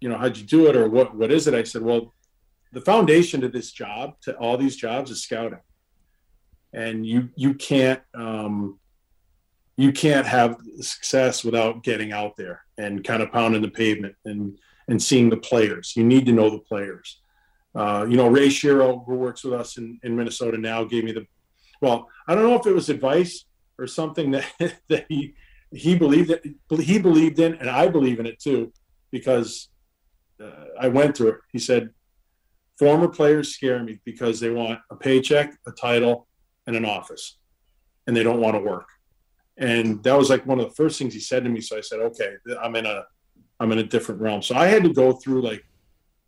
[0.00, 1.54] you know, how'd you do it or what what is it?
[1.54, 2.12] I said, well,
[2.72, 5.58] the foundation to this job, to all these jobs, is scouting,
[6.72, 8.78] and you you can't um,
[9.76, 14.58] you can't have success without getting out there and kind of pounding the pavement and
[14.86, 15.94] and seeing the players.
[15.96, 17.20] You need to know the players.
[17.74, 21.10] Uh, you know, Ray Shero, who works with us in, in Minnesota now, gave me
[21.10, 21.26] the
[21.80, 22.08] well.
[22.28, 23.44] I don't know if it was advice
[23.78, 24.46] or something that
[24.88, 25.34] that he
[25.72, 26.44] he believed that
[26.80, 28.72] he believed in, and I believe in it too,
[29.10, 29.68] because
[30.42, 31.38] uh, I went through it.
[31.52, 31.90] He said,
[32.78, 36.28] "Former players scare me because they want a paycheck, a title,
[36.66, 37.38] and an office,
[38.06, 38.88] and they don't want to work."
[39.56, 41.60] And that was like one of the first things he said to me.
[41.60, 43.04] So I said, "Okay, I'm in a
[43.60, 45.64] I'm in a different realm." So I had to go through like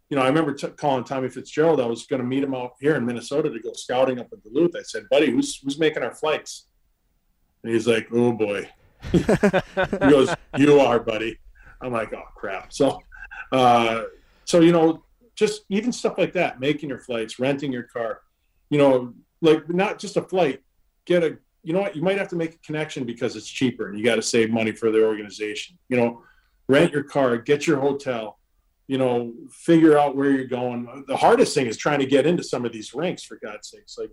[0.09, 1.81] you know, I remember t- calling Tommy Fitzgerald.
[1.81, 4.39] I was going to meet him out here in Minnesota to go scouting up in
[4.41, 4.77] Duluth.
[4.77, 6.69] I said, "Buddy, who's who's making our flights?"
[7.67, 8.71] And he's like, oh boy.
[9.11, 9.19] he
[9.99, 11.37] goes, you are, buddy.
[11.81, 12.73] I'm like, oh crap.
[12.73, 13.01] So,
[13.51, 14.03] uh,
[14.45, 15.03] so you know,
[15.35, 18.21] just even stuff like that, making your flights, renting your car,
[18.71, 20.63] you know, like not just a flight,
[21.07, 23.89] get a, you know what, you might have to make a connection because it's cheaper
[23.89, 25.77] and you got to save money for the organization.
[25.89, 26.23] You know,
[26.69, 28.39] rent your car, get your hotel,
[28.87, 31.05] you know, figure out where you're going.
[31.09, 33.99] The hardest thing is trying to get into some of these rinks, for God's sakes.
[33.99, 34.13] Like,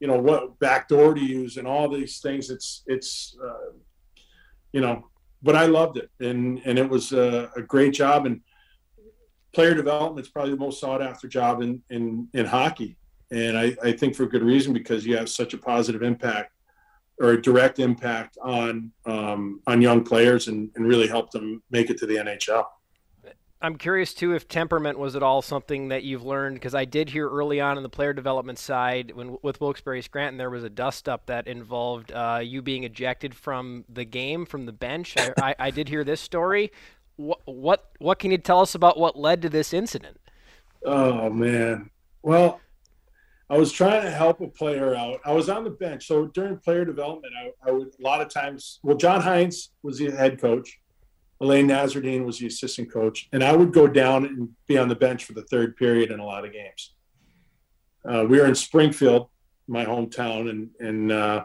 [0.00, 2.50] you know what backdoor to use and all these things.
[2.50, 3.72] It's it's uh,
[4.72, 5.10] you know
[5.42, 6.10] but i loved it.
[6.20, 8.26] And and it was a, a great job.
[8.26, 8.40] And
[9.52, 12.96] player development is probably the most sought after job in in in hockey.
[13.30, 16.52] And I, I think for good reason because you have such a positive impact
[17.20, 21.90] or a direct impact on um, on young players and, and really help them make
[21.90, 22.64] it to the NHL.
[23.62, 27.10] I'm curious too if temperament was at all something that you've learned because I did
[27.10, 30.70] hear early on in the player development side when with Wilkes-Barre Scranton there was a
[30.70, 35.14] dust up that involved uh, you being ejected from the game from the bench.
[35.18, 36.72] I, I, I did hear this story.
[37.16, 40.18] What, what what can you tell us about what led to this incident?
[40.86, 41.90] Oh man,
[42.22, 42.62] well,
[43.50, 45.20] I was trying to help a player out.
[45.26, 48.30] I was on the bench, so during player development, I, I would a lot of
[48.30, 48.80] times.
[48.82, 50.79] Well, John Hynes was the head coach
[51.40, 54.94] Alain Nasreddine was the assistant coach, and I would go down and be on the
[54.94, 56.94] bench for the third period in a lot of games.
[58.04, 59.28] Uh, we were in Springfield,
[59.66, 61.44] my hometown, and and uh,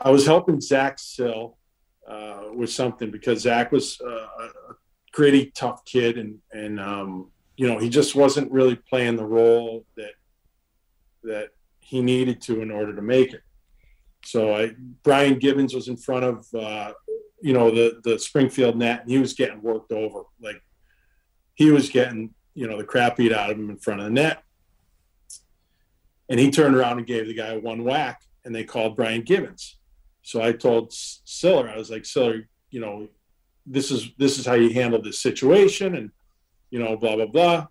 [0.00, 1.56] I was helping Zach Sill
[2.08, 4.48] uh, with something because Zach was uh, a
[5.12, 9.84] gritty, tough kid, and and um, you know he just wasn't really playing the role
[9.96, 10.12] that
[11.24, 11.48] that
[11.80, 13.42] he needed to in order to make it.
[14.24, 16.92] So I Brian Gibbons was in front of uh,
[17.42, 20.22] you know the the Springfield net, and he was getting worked over.
[20.40, 20.62] Like
[21.54, 24.12] he was getting you know the crap beat out of him in front of the
[24.12, 24.42] net,
[26.28, 29.76] and he turned around and gave the guy one whack, and they called Brian Gibbons.
[30.22, 33.08] So I told Siller, I was like, Siller, you know,
[33.66, 36.10] this is this is how you handle this situation, and
[36.70, 37.66] you know, blah blah blah.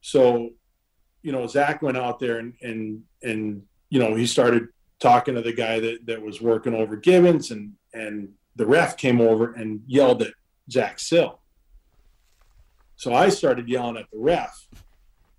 [0.00, 0.50] So,
[1.22, 4.68] you know, Zach went out there and and and you know he started
[4.98, 9.20] talking to the guy that that was working over Gibbons, and and the ref came
[9.20, 10.34] over and yelled at
[10.70, 11.40] Zach Sill.
[12.96, 14.66] So I started yelling at the ref,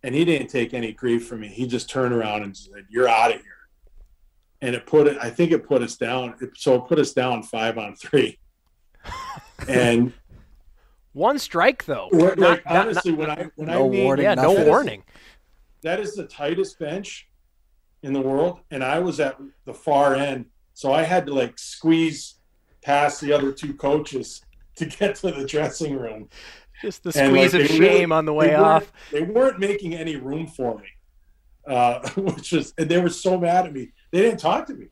[0.02, 1.50] and he didn't take any grief from me.
[1.50, 3.52] He just turned around and said, "You're out of here."
[4.62, 5.18] And it put it.
[5.22, 6.36] I think it put us down.
[6.42, 8.40] It, so it put us down five on three.
[9.68, 10.14] and
[11.12, 12.08] one strike though.
[12.14, 15.04] Like, not, honestly, not, when I when no I mean, warning, yeah, no warning.
[15.84, 17.28] that is the tightest bench
[18.02, 21.60] in the world, and I was at the far end, so I had to like
[21.60, 22.39] squeeze
[22.82, 24.42] past the other two coaches
[24.76, 26.30] to get to the dressing room.
[26.82, 28.92] Just the squeeze like, of shame on the way they off.
[29.12, 30.88] They weren't making any room for me,
[31.68, 33.92] uh, which was, and they were so mad at me.
[34.12, 34.88] They didn't talk to me,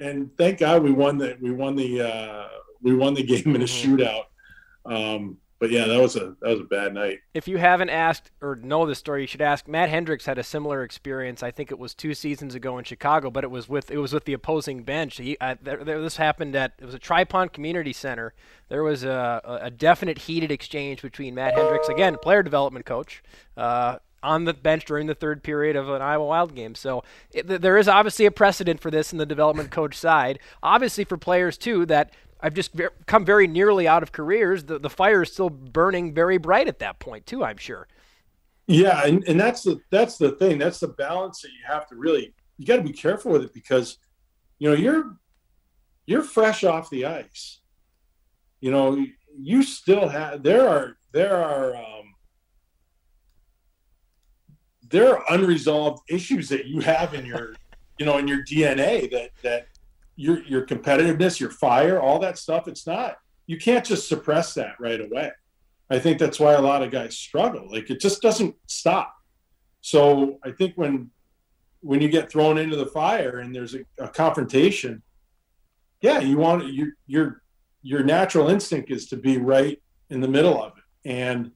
[0.00, 2.48] and thank God we won the we won the uh,
[2.82, 3.94] we won the game in a mm-hmm.
[3.94, 4.24] shootout.
[4.84, 7.20] Um, but yeah, that was a that was a bad night.
[7.34, 9.68] If you haven't asked or know the story, you should ask.
[9.68, 11.42] Matt Hendricks had a similar experience.
[11.42, 14.14] I think it was two seasons ago in Chicago, but it was with it was
[14.14, 15.18] with the opposing bench.
[15.18, 18.32] He, uh, there, there, this happened at it was a Tri Pond Community Center.
[18.70, 23.22] There was a, a definite heated exchange between Matt Hendricks, again, player development coach.
[23.56, 26.74] Uh, on the bench during the third period of an Iowa Wild game.
[26.74, 30.38] So it, there is obviously a precedent for this in the development coach side.
[30.62, 32.12] Obviously for players too that
[32.42, 32.72] I've just
[33.06, 34.64] come very nearly out of careers.
[34.64, 37.44] The the fire is still burning very bright at that point too.
[37.44, 37.88] I'm sure.
[38.66, 40.58] Yeah, and, and that's the that's the thing.
[40.58, 43.54] That's the balance that you have to really you got to be careful with it
[43.54, 43.98] because
[44.58, 45.16] you know you're
[46.06, 47.60] you're fresh off the ice.
[48.60, 49.04] You know,
[49.38, 52.14] you still have there are there are um,
[54.88, 57.54] there are unresolved issues that you have in your
[57.98, 59.66] you know in your DNA that that
[60.16, 62.68] your your competitiveness, your fire, all that stuff.
[62.68, 63.16] It's not
[63.50, 65.32] you can't just suppress that right away.
[65.90, 67.68] I think that's why a lot of guys struggle.
[67.68, 69.12] Like it just doesn't stop.
[69.80, 71.10] So I think when
[71.80, 75.02] when you get thrown into the fire and there's a, a confrontation,
[76.00, 77.42] yeah, you want your your
[77.82, 81.10] your natural instinct is to be right in the middle of it.
[81.10, 81.50] And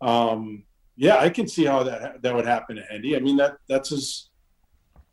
[0.00, 0.64] um,
[0.96, 3.14] yeah, I can see how that that would happen to Hendy.
[3.14, 4.30] I mean that that's his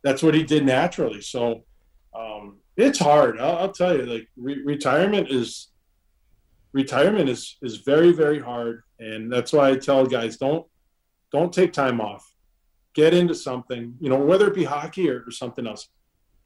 [0.01, 1.21] that's what he did naturally.
[1.21, 1.63] So
[2.15, 3.39] um, it's hard.
[3.39, 5.69] I'll, I'll tell you, like re- retirement is
[6.71, 10.65] retirement is is very very hard, and that's why I tell guys don't
[11.31, 12.29] don't take time off.
[12.93, 15.89] Get into something, you know, whether it be hockey or, or something else,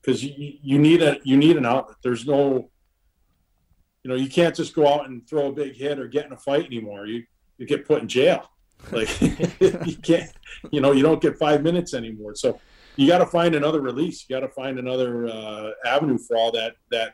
[0.01, 1.97] because you you need a you need an outlet.
[2.03, 2.69] There's no,
[4.03, 6.33] you know, you can't just go out and throw a big hit or get in
[6.33, 7.05] a fight anymore.
[7.05, 7.23] You
[7.57, 8.49] you get put in jail.
[8.91, 10.31] Like you can't,
[10.71, 12.35] you know, you don't get five minutes anymore.
[12.35, 12.59] So
[12.97, 14.25] you got to find another release.
[14.27, 17.13] You got to find another uh, avenue for all that that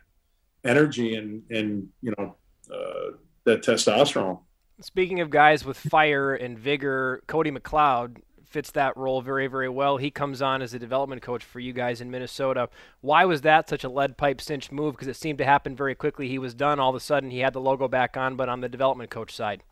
[0.64, 2.36] energy and and you know
[2.74, 4.40] uh, that testosterone.
[4.82, 9.98] Speaking of guys with fire and vigor, Cody McLeod fits that role very very well.
[9.98, 12.70] He comes on as a development coach for you guys in Minnesota.
[13.02, 14.96] Why was that such a lead pipe cinch move?
[14.96, 16.30] Because it seemed to happen very quickly.
[16.30, 17.30] He was done all of a sudden.
[17.30, 19.64] He had the logo back on, but on the development coach side.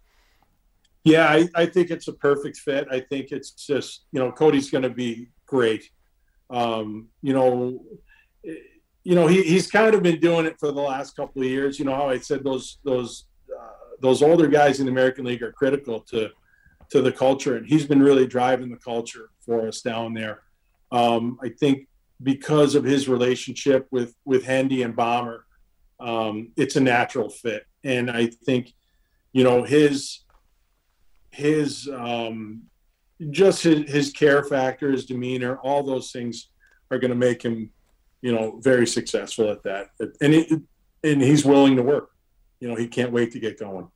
[1.03, 2.87] Yeah, I, I think it's a perfect fit.
[2.91, 5.89] I think it's just you know Cody's going to be great.
[6.51, 7.83] Um, you know,
[8.43, 11.79] you know he, he's kind of been doing it for the last couple of years.
[11.79, 15.43] You know how I said those those uh, those older guys in the American League
[15.43, 16.29] are critical to
[16.89, 20.41] to the culture, and he's been really driving the culture for us down there.
[20.91, 21.87] Um, I think
[22.21, 25.45] because of his relationship with with Hendy and Bomber,
[25.99, 28.73] um, it's a natural fit, and I think
[29.31, 30.25] you know his
[31.31, 32.63] his um,
[33.29, 36.47] just his, his care factor, his demeanor, all those things
[36.89, 37.71] are going to make him,
[38.21, 39.89] you know, very successful at that.
[40.21, 40.65] And
[41.03, 42.11] and he's willing to work.
[42.59, 43.89] You know, he can't wait to get going.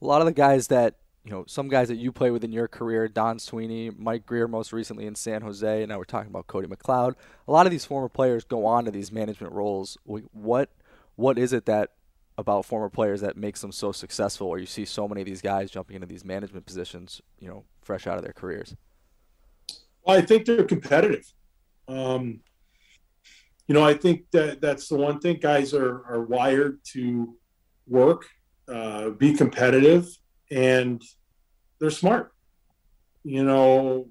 [0.00, 2.52] A lot of the guys that you know, some guys that you play with in
[2.52, 6.30] your career, Don Sweeney, Mike Grier, most recently in San Jose, and now we're talking
[6.30, 7.16] about Cody McLeod.
[7.46, 9.98] A lot of these former players go on to these management roles.
[10.04, 10.70] What
[11.16, 11.90] what is it that
[12.38, 15.42] about former players that makes them so successful, or you see so many of these
[15.42, 18.76] guys jumping into these management positions, you know, fresh out of their careers?
[20.06, 21.30] Well, I think they're competitive.
[21.88, 22.40] Um,
[23.66, 27.36] you know, I think that that's the one thing guys are are wired to
[27.88, 28.26] work,
[28.68, 30.06] uh, be competitive,
[30.50, 31.02] and
[31.80, 32.32] they're smart.
[33.24, 34.06] You know,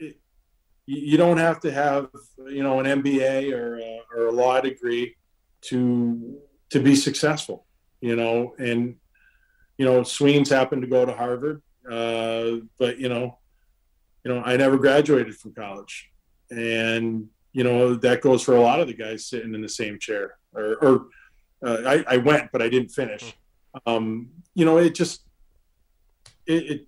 [0.00, 0.18] it,
[0.84, 2.08] you don't have to have
[2.48, 5.14] you know an MBA or a, or a law degree
[5.62, 7.66] to to be successful,
[8.00, 8.96] you know, and
[9.78, 13.38] you know, Sweens happened to go to Harvard, uh, but you know,
[14.24, 16.10] you know, I never graduated from college,
[16.50, 19.98] and you know that goes for a lot of the guys sitting in the same
[19.98, 20.36] chair.
[20.52, 21.06] Or, or
[21.64, 23.34] uh, I, I, went, but I didn't finish.
[23.86, 25.22] Um, you know, it just
[26.46, 26.86] it, it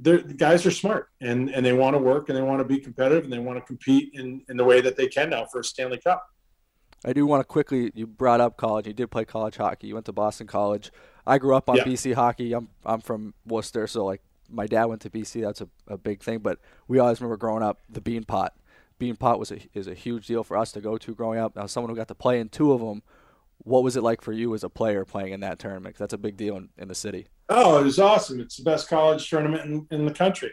[0.00, 2.78] the guys are smart and and they want to work and they want to be
[2.78, 5.60] competitive and they want to compete in in the way that they can now for
[5.60, 6.26] a Stanley Cup.
[7.04, 7.92] I do want to quickly.
[7.94, 8.86] You brought up college.
[8.86, 9.88] You did play college hockey.
[9.88, 10.90] You went to Boston College.
[11.26, 11.84] I grew up on yeah.
[11.84, 12.52] BC hockey.
[12.52, 15.42] I'm I'm from Worcester, so like my dad went to BC.
[15.42, 16.38] That's a, a big thing.
[16.38, 18.50] But we always remember growing up the Beanpot.
[18.98, 21.54] Bean Pot was a, is a huge deal for us to go to growing up.
[21.54, 23.02] Now, someone who got to play in two of them.
[23.58, 25.94] What was it like for you as a player playing in that tournament?
[25.94, 27.26] Cause that's a big deal in, in the city.
[27.48, 28.40] Oh, it was awesome.
[28.40, 30.52] It's the best college tournament in, in the country.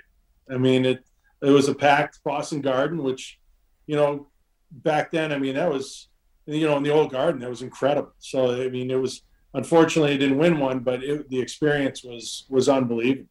[0.50, 1.06] I mean, it
[1.42, 3.40] it was a packed Boston Garden, which,
[3.86, 4.28] you know,
[4.72, 6.08] back then, I mean, that was
[6.46, 8.14] you know, in the old garden, that was incredible.
[8.20, 9.22] So I mean, it was
[9.54, 13.30] unfortunately he didn't win one, but it, the experience was was unbelievable.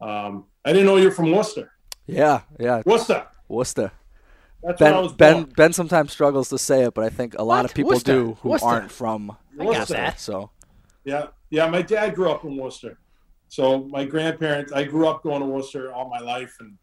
[0.00, 1.72] Um, I didn't know you're from Worcester.
[2.06, 2.82] Yeah, yeah.
[2.84, 3.26] Worcester.
[3.48, 3.92] Worcester.
[4.62, 7.64] That's ben, Ben, ben sometimes struggles to say it, but I think a lot what?
[7.66, 8.12] of people Worcester.
[8.12, 8.68] do who Worcester.
[8.68, 10.20] aren't from I got that.
[10.20, 10.50] So
[11.04, 11.68] yeah, yeah.
[11.68, 12.98] My dad grew up in Worcester,
[13.48, 14.72] so my grandparents.
[14.72, 16.76] I grew up going to Worcester all my life, and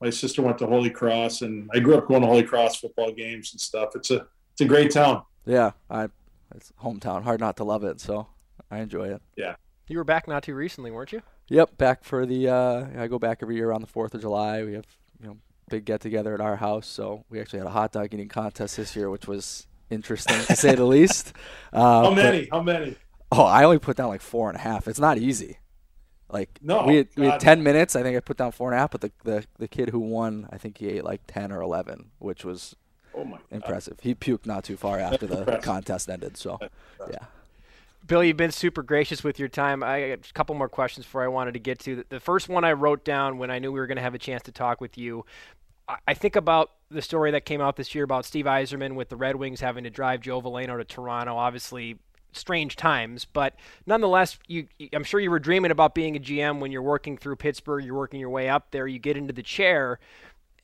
[0.00, 3.12] my sister went to Holy Cross, and I grew up going to Holy Cross football
[3.12, 3.90] games and stuff.
[3.94, 4.26] It's a
[4.60, 5.22] it's a great town.
[5.46, 6.08] Yeah, I
[6.54, 7.22] it's hometown.
[7.22, 8.00] Hard not to love it.
[8.00, 8.26] So
[8.70, 9.22] I enjoy it.
[9.36, 9.56] Yeah.
[9.88, 11.22] You were back not too recently, weren't you?
[11.48, 12.48] Yep, back for the.
[12.48, 14.62] Uh, I go back every year around the Fourth of July.
[14.62, 14.86] We have
[15.20, 15.36] you know
[15.68, 16.86] big get together at our house.
[16.86, 20.56] So we actually had a hot dog eating contest this year, which was interesting to
[20.56, 21.32] say the least.
[21.72, 22.46] Uh, How many?
[22.46, 22.96] But, How many?
[23.32, 24.86] Oh, I only put down like four and a half.
[24.86, 25.58] It's not easy.
[26.28, 27.96] Like no, we had, we had ten minutes.
[27.96, 28.90] I think I put down four and a half.
[28.90, 32.10] But the, the the kid who won, I think he ate like ten or eleven,
[32.18, 32.76] which was
[33.20, 33.98] oh my impressive.
[34.00, 36.36] He puked not too far after the contest ended.
[36.36, 36.58] So
[37.10, 37.26] yeah.
[38.06, 39.82] Bill, you've been super gracious with your time.
[39.82, 42.04] I got a couple more questions before I wanted to get to.
[42.08, 44.18] The first one I wrote down when I knew we were going to have a
[44.18, 45.24] chance to talk with you.
[46.06, 49.16] I think about the story that came out this year about Steve Yzerman with the
[49.16, 51.36] Red Wings having to drive Joe Veleno to Toronto.
[51.36, 51.98] Obviously,
[52.32, 53.54] strange times, but
[53.86, 57.36] nonetheless, you, I'm sure you were dreaming about being a GM when you're working through
[57.36, 57.84] Pittsburgh.
[57.84, 58.86] You're working your way up there.
[58.86, 59.98] You get into the chair,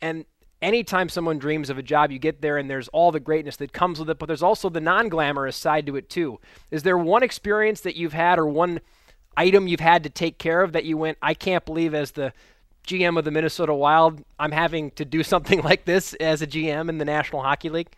[0.00, 0.24] and
[0.66, 3.72] anytime someone dreams of a job, you get there and there's all the greatness that
[3.72, 6.40] comes with it, but there's also the non glamorous side to it too.
[6.72, 8.80] Is there one experience that you've had or one
[9.36, 12.32] item you've had to take care of that you went, I can't believe as the
[12.84, 16.88] GM of the Minnesota Wild, I'm having to do something like this as a GM
[16.88, 17.94] in the National Hockey League?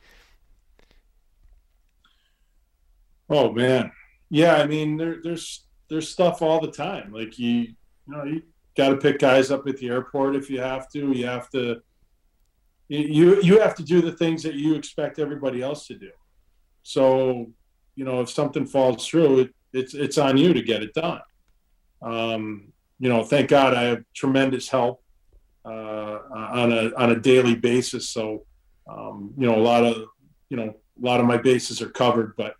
[3.30, 3.92] Oh man,
[4.30, 4.56] yeah.
[4.56, 7.12] I mean, there, there's there's stuff all the time.
[7.12, 7.74] Like you, you
[8.06, 8.42] know, you
[8.74, 11.12] got to pick guys up at the airport if you have to.
[11.12, 11.82] You have to
[12.88, 16.10] you you have to do the things that you expect everybody else to do.
[16.82, 17.50] So,
[17.96, 21.20] you know, if something falls through, it, it's it's on you to get it done.
[22.00, 25.02] Um, you know, thank God I have tremendous help
[25.64, 28.08] uh, on a on a daily basis.
[28.08, 28.46] So,
[28.88, 30.04] um, you know, a lot of
[30.48, 32.34] you know a lot of my bases are covered.
[32.36, 32.54] But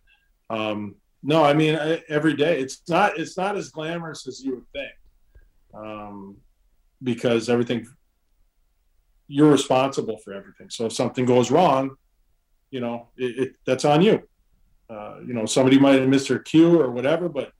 [0.51, 4.57] um, no, I mean I, every day it's not it's not as glamorous as you
[4.57, 4.93] would think
[5.75, 6.37] um,
[7.03, 7.87] because everything
[9.29, 10.71] you're responsible for everything.
[10.71, 11.97] So if something goes wrong,
[12.71, 14.23] you know, it, it that's on you.
[14.91, 17.53] Uh, you know, somebody might have missed their cue or whatever, but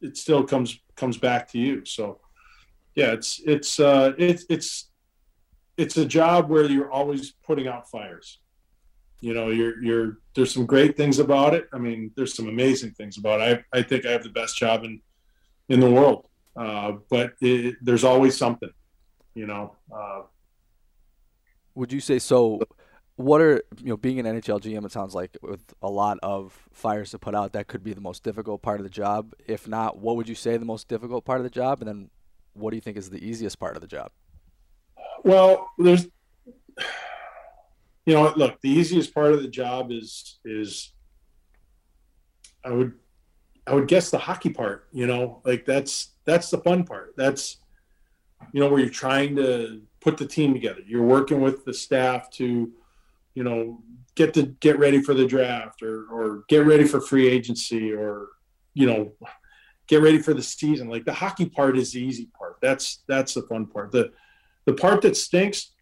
[0.00, 1.84] it still comes comes back to you.
[1.84, 2.20] So
[2.94, 4.90] yeah, it's it's uh, it's it's
[5.76, 8.38] it's a job where you're always putting out fires.
[9.20, 11.68] You know, you're you're there's some great things about it.
[11.72, 13.64] I mean, there's some amazing things about it.
[13.72, 15.00] I I think I have the best job in
[15.68, 16.26] in the world.
[16.54, 18.70] Uh, but it, there's always something.
[19.34, 20.22] You know, uh,
[21.74, 22.62] would you say so?
[23.16, 24.84] What are you know being an NHL GM?
[24.84, 28.00] It sounds like with a lot of fires to put out, that could be the
[28.00, 29.34] most difficult part of the job.
[29.46, 31.80] If not, what would you say the most difficult part of the job?
[31.80, 32.10] And then,
[32.54, 34.10] what do you think is the easiest part of the job?
[35.24, 36.08] Well, there's,
[38.06, 40.92] you know, look, the easiest part of the job is is
[42.64, 42.92] I would
[43.66, 44.88] I would guess the hockey part.
[44.92, 47.14] You know, like that's that's the fun part.
[47.16, 47.58] That's
[48.52, 50.80] you know where you're trying to put the team together.
[50.86, 52.70] You're working with the staff to,
[53.34, 53.82] you know,
[54.14, 58.28] get to get ready for the draft or or get ready for free agency or,
[58.74, 59.12] you know,
[59.86, 60.88] get ready for the season.
[60.88, 62.56] Like the hockey part is the easy part.
[62.60, 63.92] That's that's the fun part.
[63.92, 64.12] The
[64.64, 65.72] the part that stinks,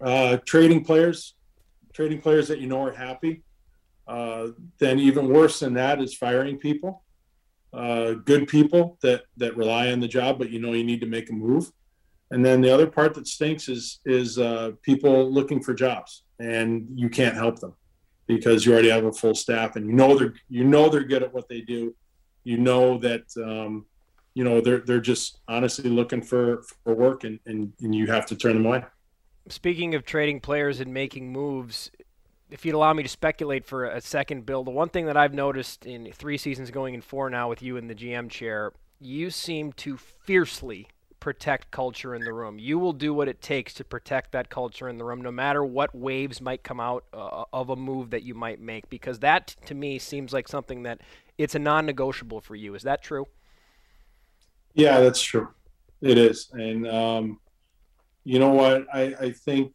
[0.00, 1.34] uh, trading players,
[1.92, 3.42] trading players that you know are happy.
[4.06, 4.48] Uh,
[4.78, 7.04] then even worse than that is firing people,
[7.72, 11.06] uh, good people that that rely on the job, but you know you need to
[11.06, 11.70] make a move.
[12.30, 16.86] And then the other part that stinks is is uh, people looking for jobs, and
[16.94, 17.74] you can't help them
[18.26, 21.22] because you already have a full staff, and you know they're you know they're good
[21.22, 21.94] at what they do.
[22.44, 23.86] You know that um,
[24.34, 28.26] you know they're they're just honestly looking for for work, and, and and you have
[28.26, 28.84] to turn them away.
[29.48, 31.90] Speaking of trading players and making moves,
[32.50, 35.34] if you'd allow me to speculate for a second, Bill, the one thing that I've
[35.34, 39.30] noticed in three seasons going in four now with you in the GM chair, you
[39.30, 40.86] seem to fiercely
[41.20, 42.58] protect culture in the room.
[42.58, 45.64] You will do what it takes to protect that culture in the room, no matter
[45.64, 49.54] what waves might come out uh, of a move that you might make, because that
[49.66, 51.00] to me seems like something that
[51.38, 52.74] it's a non-negotiable for you.
[52.74, 53.26] Is that true?
[54.74, 55.48] Yeah, that's true.
[56.00, 57.40] It is, and um,
[58.24, 58.86] you know what?
[58.92, 59.74] I, I think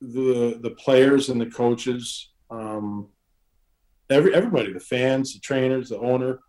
[0.00, 3.08] the the players and the coaches, um,
[4.08, 6.40] every everybody, the fans, the trainers, the owner,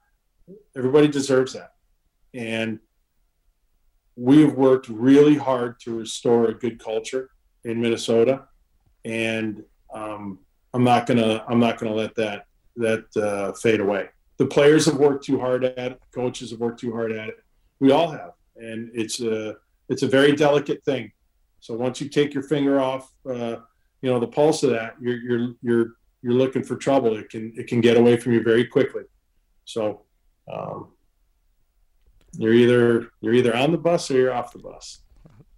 [0.78, 1.72] everybody deserves that,
[2.36, 2.80] and
[4.20, 7.30] we've worked really hard to restore a good culture
[7.64, 8.46] in Minnesota,
[9.06, 9.64] and
[9.94, 10.40] um,
[10.74, 12.46] I'm not gonna I'm not gonna let that
[12.76, 14.10] that uh, fade away.
[14.38, 16.02] The players have worked too hard at it.
[16.14, 17.44] Coaches have worked too hard at it.
[17.80, 19.56] We all have, and it's a
[19.88, 21.12] it's a very delicate thing.
[21.62, 23.58] So once you take your finger off, uh,
[24.02, 25.88] you know the pulse of that, you're you're you're
[26.22, 27.16] you're looking for trouble.
[27.16, 29.04] It can it can get away from you very quickly.
[29.64, 30.02] So
[30.52, 30.90] um,
[32.38, 35.00] you're either you're either on the bus or you're off the bus.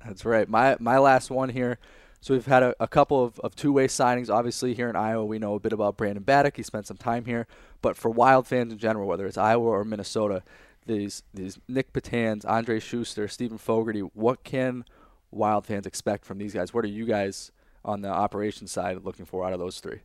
[0.06, 0.48] That's right.
[0.48, 1.78] My my last one here.
[2.24, 4.30] So we've had a, a couple of, of two way signings.
[4.30, 6.56] Obviously, here in Iowa, we know a bit about Brandon Baddock.
[6.56, 7.48] He spent some time here.
[7.82, 10.44] But for Wild fans in general, whether it's Iowa or Minnesota,
[10.86, 14.86] these these Nick Petans, Andrej Sustr, Steven Fogarty, what can
[15.32, 16.74] Wild fans expect from these guys?
[16.74, 17.52] What are you guys
[17.84, 20.02] on the operations side looking for out of those three?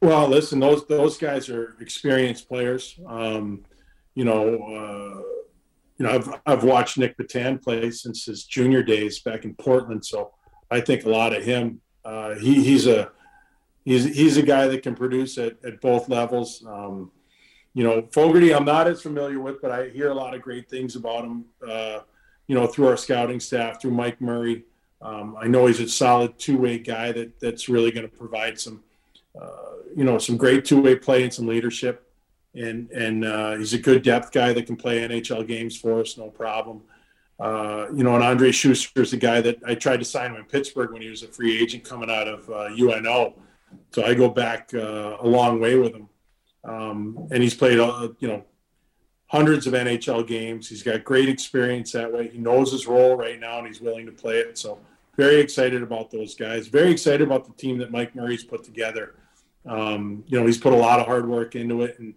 [0.00, 2.98] Well, listen, those those guys are experienced players.
[3.06, 3.64] Um,
[4.14, 5.22] you know, uh,
[5.98, 10.04] you know, I've I've watched Nick Petan play since his junior days back in Portland,
[10.04, 10.32] so
[10.70, 11.80] I think a lot of him.
[12.04, 13.10] Uh, he he's a
[13.84, 16.64] he's he's a guy that can produce at, at both levels.
[16.66, 17.10] Um,
[17.74, 20.68] you know, Fogarty, I'm not as familiar with, but I hear a lot of great
[20.68, 21.44] things about him.
[21.66, 22.00] Uh,
[22.46, 24.64] you know, through our scouting staff, through Mike Murray.
[25.00, 28.82] Um, I know he's a solid two-way guy that that's really going to provide some,
[29.40, 32.06] uh, you know, some great two-way play and some leadership.
[32.54, 36.16] And and uh, he's a good depth guy that can play NHL games for us,
[36.16, 36.82] no problem.
[37.40, 40.36] Uh, you know, and Andrej Sustr is a guy that I tried to sign him
[40.36, 43.26] in Pittsburgh when he was a free agent coming out of UNO.
[43.26, 43.30] Uh,
[43.90, 46.08] so I go back uh, a long way with him.
[46.62, 48.44] Um, and he's played, uh, you know,
[49.26, 50.68] hundreds of NHL games.
[50.68, 52.28] He's got great experience that way.
[52.28, 54.56] He knows his role right now, and he's willing to play it.
[54.56, 54.78] So
[55.16, 56.68] very excited about those guys.
[56.68, 59.14] Very excited about the team that Mike Murray's put together.
[59.66, 62.14] Um, you know, he's put a lot of hard work into it, and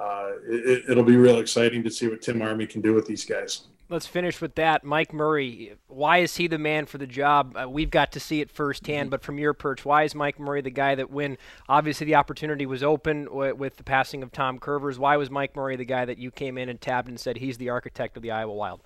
[0.00, 3.24] uh, it, it'll be real exciting to see what Tim Army can do with these
[3.24, 4.84] guys let's finish with that.
[4.84, 7.56] Mike Murray, why is he the man for the job?
[7.56, 10.62] Uh, we've got to see it firsthand, but from your perch, why is Mike Murray
[10.62, 11.36] the guy that when
[11.68, 15.54] obviously the opportunity was open w- with the passing of Tom Kurvers, why was Mike
[15.54, 18.22] Murray the guy that you came in and tabbed and said he's the architect of
[18.22, 18.80] the Iowa Wild?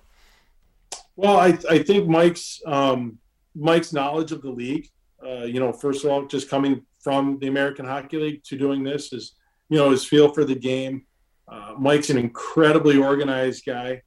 [1.15, 3.19] Well, I, I think Mike's um,
[3.55, 4.89] Mike's knowledge of the league,
[5.25, 8.83] uh, you know, first of all, just coming from the American Hockey League to doing
[8.83, 9.35] this is,
[9.69, 11.05] you know, his feel for the game.
[11.47, 14.01] Uh, Mike's an incredibly organized guy.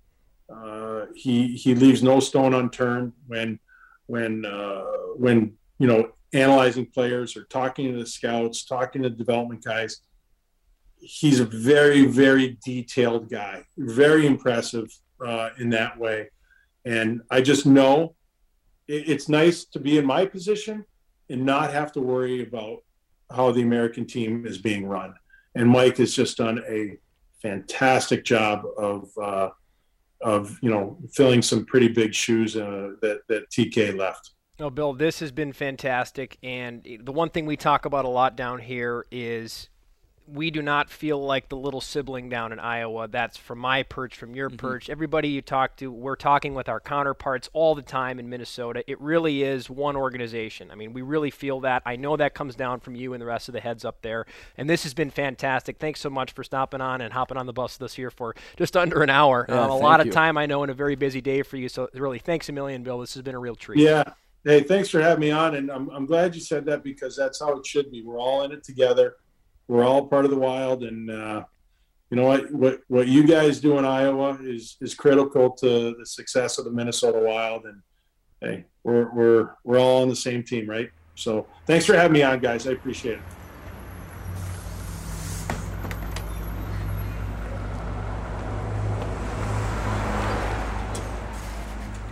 [0.53, 3.59] Uh, he he leaves no stone unturned when
[4.07, 4.85] when uh,
[5.17, 10.01] when you know analyzing players or talking to the scouts, talking to development guys.
[10.97, 14.89] He's a very very detailed guy, very impressive
[15.25, 16.31] uh, in that way,
[16.85, 18.15] and I just know
[18.89, 20.85] it, it's nice to be in my position
[21.31, 22.79] and not have to worry about
[23.31, 25.15] how the American team is being run.
[25.55, 26.99] And Mike has just done a
[27.43, 29.51] fantastic job of uh,
[30.21, 34.31] of you know filling some pretty big shoes uh, that that TK left.
[34.59, 38.37] No, Bill, this has been fantastic, and the one thing we talk about a lot
[38.37, 39.69] down here is
[40.33, 43.09] we do not feel like the little sibling down in Iowa.
[43.09, 44.57] That's from my perch, from your mm-hmm.
[44.57, 44.91] perch.
[44.91, 48.85] Everybody you talk to, we're talking with our counterparts all the time in Minnesota.
[48.87, 50.70] It really is one organization.
[50.70, 51.83] I mean, we really feel that.
[51.87, 54.26] I know that comes down from you and the rest of the heads up there.
[54.57, 55.79] And this has been fantastic.
[55.79, 58.76] Thanks so much for stopping on and hopping on the bus this year for just
[58.76, 59.47] under an hour.
[59.49, 60.11] Yeah, um, a lot you.
[60.11, 61.68] of time, I know, in a very busy day for you.
[61.68, 62.99] So, really, thanks a million, Bill.
[62.99, 63.81] This has been a real treat.
[63.81, 64.05] Yeah.
[64.45, 65.57] Hey, thanks for having me on.
[65.57, 68.03] And I'm, I'm glad you said that because that's how it should be.
[68.03, 69.16] We're all in it together
[69.69, 70.83] we're all part of the wild.
[70.83, 71.45] And uh,
[72.11, 76.07] you know what what what you guys do in Iowa is is critical to the
[76.07, 77.66] success of the Minnesota Wild.
[77.66, 77.83] And
[78.41, 80.91] hey we're we're we're all on the same team right?
[81.14, 82.66] So thanks for having me on guys.
[82.66, 83.23] I appreciate it.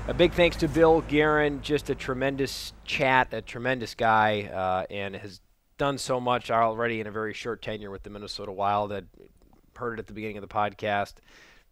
[0.09, 5.17] A big thanks to Bill Guerin, just a tremendous chat, a tremendous guy, uh, and
[5.17, 5.41] has
[5.79, 8.93] done so much already in a very short tenure with the Minnesota Wild.
[8.93, 9.03] I
[9.77, 11.15] heard it at the beginning of the podcast.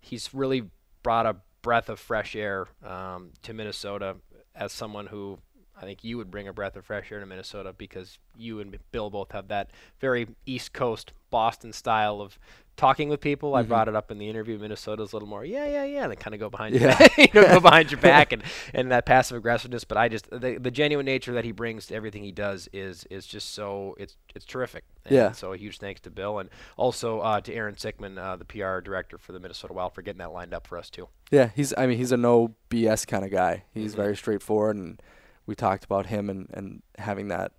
[0.00, 0.70] He's really
[1.02, 4.16] brought a breath of fresh air um, to Minnesota
[4.54, 5.38] as someone who
[5.76, 8.78] I think you would bring a breath of fresh air to Minnesota because you and
[8.92, 12.38] Bill both have that very East Coast Boston style of
[12.76, 13.50] talking with people.
[13.50, 13.58] Mm-hmm.
[13.58, 14.58] I brought it up in the interview.
[14.58, 16.80] Minnesota's a little more, yeah, yeah, yeah, and then kind of go behind yeah.
[16.80, 19.84] your back, you know, go behind your back and, and that passive aggressiveness.
[19.84, 23.04] But I just the, the genuine nature that he brings to everything he does is
[23.10, 24.84] is just so it's it's terrific.
[25.04, 25.32] And yeah.
[25.32, 28.80] So a huge thanks to Bill and also uh, to Aaron Sickman, uh, the PR
[28.80, 31.08] director for the Minnesota Wild, for getting that lined up for us too.
[31.30, 33.64] Yeah, he's I mean he's a no BS kind of guy.
[33.72, 34.02] He's mm-hmm.
[34.02, 35.00] very straightforward, and
[35.46, 37.52] we talked about him and and having that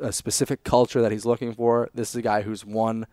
[0.00, 1.88] a specific culture that he's looking for.
[1.94, 3.06] This is a guy who's won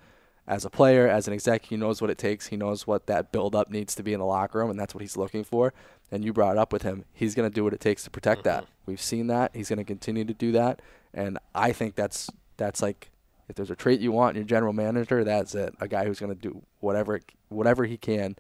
[0.50, 2.47] as a player, as an exec, he knows what it takes.
[2.47, 4.95] He knows what that build up needs to be in the locker room, and that's
[4.95, 5.76] what he's looking for.
[6.12, 7.06] And you brought it up with him.
[7.14, 8.62] He's going to do what it takes to protect mm-hmm.
[8.62, 8.66] that.
[8.88, 9.56] We've seen that.
[9.56, 10.82] He's going to continue to do that.
[11.14, 13.12] And I think that's that's like
[13.47, 15.76] if there's a trait you want in your general manager, that's it.
[15.80, 17.20] A guy who's going to do whatever
[17.50, 18.36] whatever he can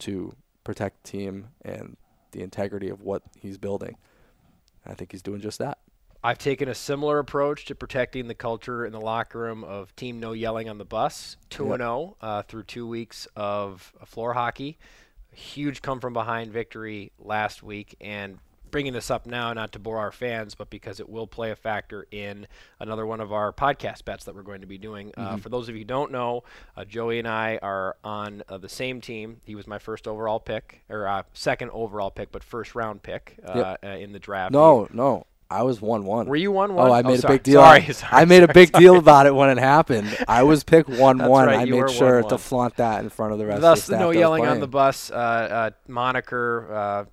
[0.00, 0.34] to
[0.64, 1.98] protect the team and
[2.32, 3.96] the integrity of what he's building.
[4.86, 5.76] I think he's doing just that.
[6.22, 10.20] I've taken a similar approach to protecting the culture in the locker room of team
[10.20, 11.36] no yelling on the bus.
[11.50, 14.78] 2 and 0 uh, through two weeks of uh, floor hockey.
[15.32, 18.38] A huge come from behind victory last week, and
[18.70, 21.56] bringing this up now not to bore our fans, but because it will play a
[21.56, 22.46] factor in
[22.78, 25.12] another one of our podcast bets that we're going to be doing.
[25.16, 26.44] Uh, for those of you who don't know,
[26.76, 29.40] uh, Joey and I are on uh, the same team.
[29.44, 33.36] He was my first overall pick, or uh, second overall pick, but first round pick
[33.46, 33.84] uh, Yep.
[33.84, 34.52] uh, in the draft.
[34.52, 35.26] No, no.
[35.50, 36.26] I was one one.
[36.26, 36.88] Were you one one?
[36.88, 37.60] Oh, I made a big deal.
[37.60, 38.84] Sorry, I- sorry, I made a big sorry.
[38.84, 40.16] deal about it when it happened.
[40.28, 41.46] I was pick one one.
[41.48, 42.28] right, I made sure 1-1.
[42.28, 44.00] to flaunt that in front of the rest Thus, of the the staff.
[44.00, 46.72] no yelling on the bus uh, uh, moniker.
[46.72, 47.04] Uh,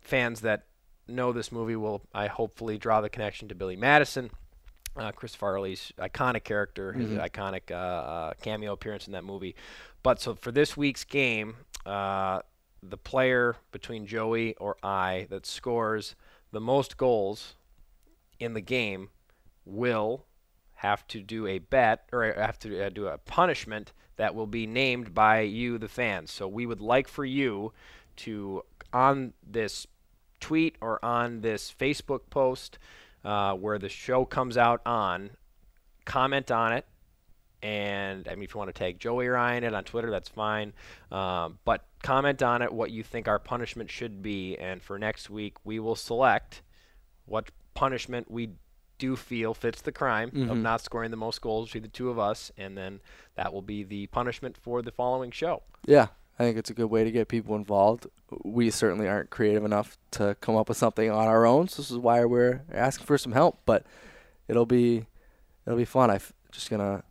[0.00, 0.64] fans that
[1.06, 4.30] know this movie will, I hopefully, draw the connection to Billy Madison,
[4.96, 7.20] uh, Chris Farley's iconic character, his Mm-hmm.
[7.20, 9.54] iconic uh, uh, cameo appearance in that movie.
[10.02, 11.56] But so for this week's game,
[11.86, 12.40] uh,
[12.82, 16.14] the player between Joey or I that scores
[16.52, 17.54] the most goals
[18.40, 19.10] in the game
[19.64, 20.24] will
[20.76, 24.66] have to do a bet or have to uh, do a punishment that will be
[24.66, 26.32] named by you, the fans.
[26.32, 27.72] So we would like for you
[28.16, 28.62] to,
[28.92, 29.86] on this
[30.40, 32.78] tweet or on this Facebook post
[33.24, 35.30] uh, where the show comes out on,
[36.04, 36.86] comment on it.
[37.60, 40.10] And I mean, if you want to tag Joey or I in it on Twitter,
[40.10, 40.72] that's fine.
[41.10, 44.56] Um, but comment on it what you think our punishment should be.
[44.56, 46.62] And for next week, we will select
[47.26, 48.50] what punishment we
[48.98, 50.62] do feel fits the crime of Mhm.
[50.62, 53.00] not scoring the most goals between the two of us, and then
[53.36, 55.62] that will be the punishment for the following show.
[55.86, 56.08] Yeah,
[56.38, 58.08] I think it's a good way to get people involved.
[58.44, 61.90] We certainly aren't creative enough to come up with something on our own, so this
[61.92, 63.60] is why we're asking for some help.
[63.64, 63.86] But
[64.48, 65.06] it'll be
[65.64, 66.10] it'll be fun.
[66.10, 66.20] I'm
[66.50, 67.04] just gonna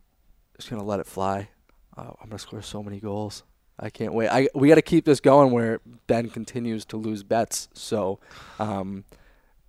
[0.58, 1.48] just gonna let it fly.
[1.96, 3.44] Uh, I'm gonna score so many goals.
[3.78, 4.28] I can't wait.
[4.28, 7.68] I we got to keep this going where Ben continues to lose bets.
[7.72, 8.18] So,
[8.58, 9.04] um,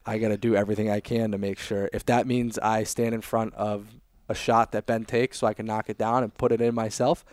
[0.10, 1.89] I got to do everything I can to make sure.
[1.93, 3.88] If that means I stand in front of
[4.28, 6.74] a shot that Ben takes, so I can knock it down and put it in
[6.76, 7.24] myself,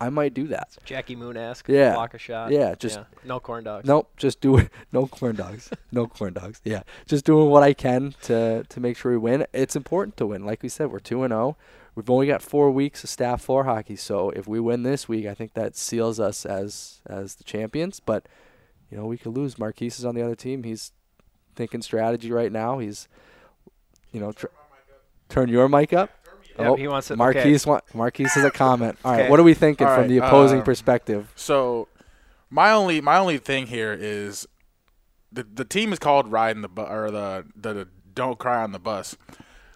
[0.00, 0.76] I might do that.
[0.84, 1.92] Jackie Moon esque, Yeah.
[1.94, 2.50] block a shot.
[2.50, 3.86] Yeah, just- no corn dogs.
[3.86, 4.70] Nope, just do it.
[4.92, 5.70] No corn dogs.
[5.92, 6.60] no corn dogs.
[6.64, 9.46] Yeah, just doing what I can to to make sure we win.
[9.52, 10.46] It's important to win.
[10.46, 11.56] Like we said, we're two and zero.
[11.94, 15.26] We've only got four weeks of staff floor hockey, so if we win this week,
[15.26, 18.00] I think that seals us as as the champions.
[18.00, 18.26] But
[18.90, 19.58] you know, we could lose.
[19.58, 20.62] Marquise is on the other team.
[20.64, 20.92] He's
[21.56, 22.78] thinking strategy right now.
[22.78, 23.08] He's,
[24.12, 24.46] you know, tr-
[25.28, 26.10] turn your mic up.
[26.58, 27.14] Yep, Oh, he wants it.
[27.14, 27.18] okay.
[27.18, 28.98] Marquise, wa- Marquise has a comment.
[29.04, 29.30] All right, Okay.
[29.30, 31.32] what are we thinking All from the opposing um, perspective?
[31.36, 31.88] So,
[32.50, 34.46] my only my only thing here is
[35.32, 38.72] the the team is called riding the bu- or the, the the don't cry on
[38.72, 39.16] the bus.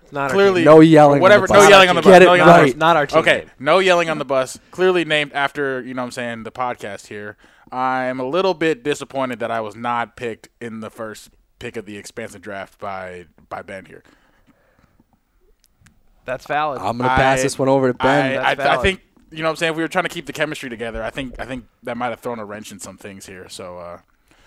[0.03, 0.64] It's not our Clearly, team.
[0.66, 1.14] No yelling.
[1.18, 1.47] on whatever.
[1.47, 1.70] the No bus.
[1.70, 2.22] yelling on the Get bus.
[2.22, 2.72] it no on the right.
[2.72, 2.77] bus.
[2.77, 3.18] Not our team.
[3.20, 4.59] Okay, no yelling on the bus.
[4.72, 7.37] Clearly named after you know what I'm saying the podcast here.
[7.72, 11.31] I'm a little bit disappointed that I was not picked in the first
[11.64, 14.02] pick of the expansive draft by by Ben here.
[16.26, 16.80] That's valid.
[16.80, 18.38] I'm gonna pass I- this one over to Ben.
[18.38, 19.00] I, I, I think
[19.30, 19.72] you know what I'm saying.
[19.72, 22.10] If we were trying to keep the chemistry together, I think I think that might
[22.10, 23.48] have thrown a wrench in some things here.
[23.48, 23.98] So uh,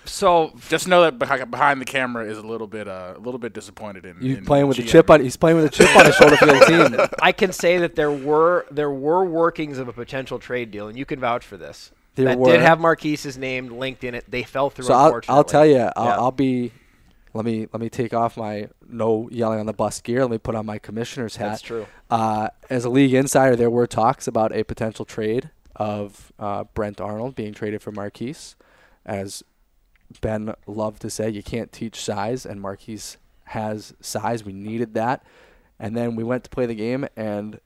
[0.06, 3.40] so just know that behind, behind the camera is a little bit uh, a little
[3.40, 4.18] bit disappointed in.
[4.22, 4.90] You playing with the GM.
[4.90, 5.22] chip on.
[5.22, 6.60] He's playing with a chip on his shoulder for the
[7.00, 7.08] team.
[7.20, 10.98] I can say that there were there were workings of a potential trade deal, and
[10.98, 11.92] you can vouch for this.
[12.14, 12.52] There that were.
[12.52, 14.26] did have Marquise's name linked in it.
[14.28, 14.86] They fell through.
[14.86, 15.22] So I'll.
[15.28, 15.90] I'll tell you.
[15.96, 16.18] I'll, Yeah.
[16.18, 16.72] I'll be.
[17.38, 20.22] Let me let me take off my no yelling on the bus gear.
[20.22, 21.50] Let me put on my commissioner's hat.
[21.52, 21.86] That's true.
[22.10, 27.00] Uh, as a league insider, there were talks about a potential trade of uh, Brent
[27.00, 28.56] Arnold being traded for Marquise.
[29.06, 29.44] As
[30.20, 34.44] Ben loved to say, you can't teach size, and Marquise has size.
[34.44, 35.24] We needed that.
[35.80, 37.60] And then we went to play the game, and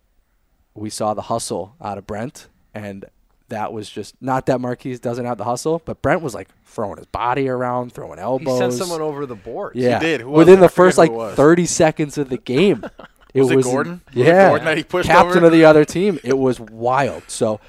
[0.74, 2.50] we saw the hustle out of Brent.
[2.74, 3.06] And
[3.52, 6.98] that was just not that Marquise doesn't have the hustle, but Brent was like throwing
[6.98, 8.46] his body around, throwing elbows.
[8.46, 8.78] He elbows.
[8.78, 9.76] sent someone over the board.
[9.76, 10.22] Yeah, he did.
[10.22, 12.84] Who within the first like 30 seconds of the game.
[13.34, 14.02] It Was it was Gordon?
[14.14, 15.46] Was it Yeah, Gordon that he pushed captain over?
[15.46, 16.20] of the other team.
[16.22, 17.24] It was wild.
[17.28, 17.62] So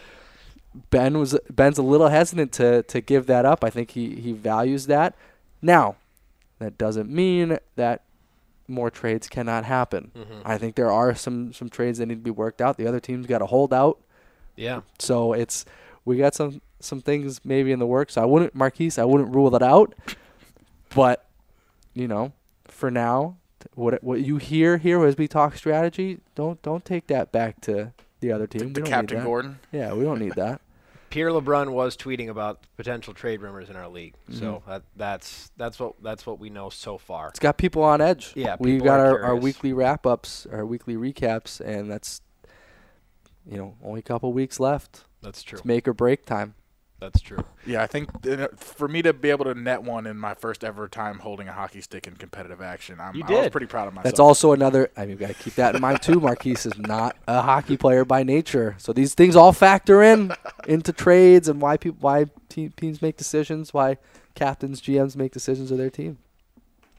[0.90, 3.62] Ben was Ben's a little hesitant to to give that up.
[3.62, 5.14] I think he he values that.
[5.60, 5.94] Now,
[6.58, 8.02] that doesn't mean that
[8.66, 10.10] more trades cannot happen.
[10.16, 10.40] Mm-hmm.
[10.44, 12.76] I think there are some some trades that need to be worked out.
[12.76, 14.00] The other team's got to hold out.
[14.56, 14.82] Yeah.
[14.98, 15.64] So it's
[16.04, 18.16] we got some some things maybe in the works.
[18.16, 18.98] I wouldn't Marquise.
[18.98, 19.94] I wouldn't rule it out,
[20.94, 21.26] but
[21.94, 22.32] you know,
[22.66, 23.36] for now,
[23.74, 27.92] what what you hear here as we talk strategy, don't don't take that back to
[28.20, 28.60] the other team.
[28.60, 29.24] The, we the don't Captain need.
[29.24, 29.58] Gordon.
[29.70, 30.60] Yeah, we don't need that.
[31.10, 34.14] Pierre LeBrun was tweeting about potential trade rumors in our league.
[34.30, 34.40] Mm-hmm.
[34.40, 37.28] So that, that's that's what that's what we know so far.
[37.28, 38.32] It's got people on edge.
[38.34, 42.22] Yeah, we people got are our, our weekly wrap ups, our weekly recaps, and that's
[43.46, 45.04] you know only a couple weeks left.
[45.22, 45.58] That's true.
[45.58, 46.54] It's make or break time.
[47.02, 47.44] That's true.
[47.66, 48.08] Yeah, I think
[48.56, 51.52] for me to be able to net one in my first ever time holding a
[51.52, 54.04] hockey stick in competitive action, I'm, You I was pretty proud of myself.
[54.04, 54.88] That's also another.
[54.96, 56.20] I mean, we got to keep that in mind too.
[56.20, 60.32] Marquise is not a hockey player by nature, so these things all factor in
[60.68, 63.98] into trades and why people, why teams make decisions, why
[64.36, 66.18] captains, GMs make decisions of their team.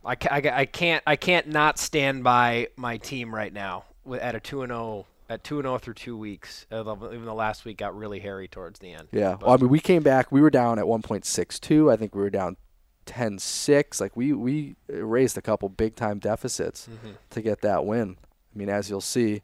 [0.06, 4.36] I, I, I can't I can't not stand by my team right now with, at
[4.36, 6.66] a two and zero at two and zero through two weeks.
[6.72, 9.08] Even the last week got really hairy towards the end.
[9.12, 9.38] Yeah.
[9.42, 10.32] Well, I mean, we came back.
[10.32, 11.92] We were down at 1.62.
[11.92, 12.58] I think we were down
[13.06, 14.00] 10-6.
[14.02, 17.16] Like we we raised a couple big time deficits Mhm.
[17.32, 18.18] to get that win.
[18.56, 19.42] I mean, as you'll see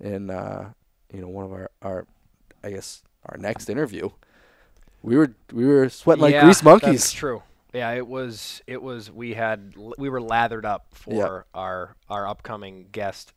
[0.00, 0.72] in uh,
[1.12, 2.06] you know one of our our
[2.62, 4.10] I guess our next interview,
[5.02, 7.00] we were we were sweating like Yeah, grease monkeys.
[7.02, 7.42] That's true.
[7.72, 8.60] Yeah, it was.
[8.66, 9.10] It was.
[9.10, 9.74] We had.
[9.96, 13.32] We were lathered up for our our upcoming guest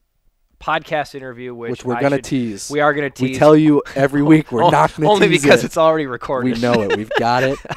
[0.59, 2.69] podcast interview, which, which we're gonna tease.
[2.69, 3.31] We are gonna tease.
[3.31, 5.05] We tell you every week we're not gonna tease.
[5.05, 5.67] only because it.
[5.67, 6.55] it's already recorded.
[6.55, 6.97] we know it.
[6.97, 7.59] We've got it.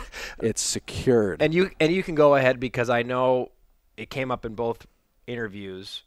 [0.41, 1.43] It's secured.
[1.43, 3.51] and you and you can go ahead because I know
[3.97, 4.87] it came up in both
[5.27, 6.03] interviews,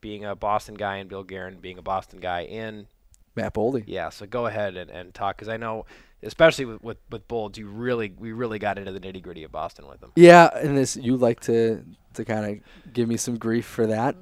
[0.00, 2.86] being a Boston guy and Bill Guerin being a Boston guy in
[3.34, 3.84] Matt Boldy.
[3.86, 4.08] yeah.
[4.10, 5.86] So go ahead and, and talk because I know,
[6.22, 9.52] especially with with with Bolds, you really we really got into the nitty gritty of
[9.52, 10.12] Boston with them.
[10.16, 14.16] Yeah, and this you like to to kind of give me some grief for that,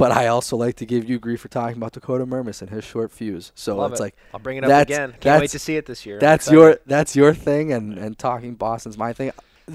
[0.00, 2.84] but I also like to give you grief for talking about Dakota Mermis and his
[2.84, 3.52] short fuse.
[3.54, 4.04] So Love it's it.
[4.04, 5.14] like I'll bring it up again.
[5.20, 6.18] Can't wait to see it this year.
[6.18, 9.30] That's your that's your thing, and and talking Boston's my thing.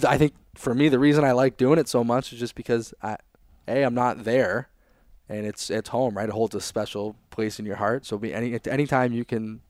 [0.06, 2.92] I think for me the reason I like doing it so much is just because
[3.04, 3.18] I,
[3.68, 4.70] a I'm not there,
[5.30, 6.28] and it's it's home, right?
[6.28, 8.08] It holds a special place in your heart.
[8.08, 9.62] So be any anytime you can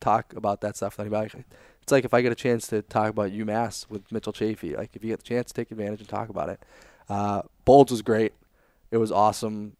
[0.00, 1.44] talk about that stuff with anybody.
[1.82, 4.74] It's like if I get a chance to talk about UMass with Mitchell Chaffee.
[4.74, 6.62] Like if you get the chance, take advantage and talk about it.
[7.10, 8.32] Uh, Bolds was great.
[8.90, 9.76] It was awesome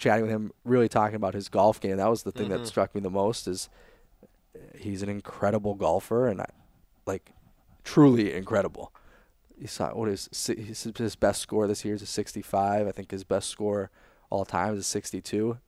[0.00, 0.52] chatting with him.
[0.64, 1.98] Really talking about his golf game.
[1.98, 2.58] That was the thing Mhm.
[2.58, 3.46] that struck me the most.
[3.46, 3.68] Is
[4.76, 6.46] he's an incredible golfer and I,
[7.06, 7.32] like
[7.84, 8.92] truly incredible.
[9.58, 12.86] He saw what is his, his best score this year is a 65.
[12.86, 13.90] I think his best score
[14.30, 15.58] all time is a 62.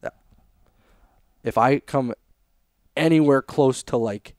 [1.45, 2.15] If I come
[2.97, 4.35] anywhere close to like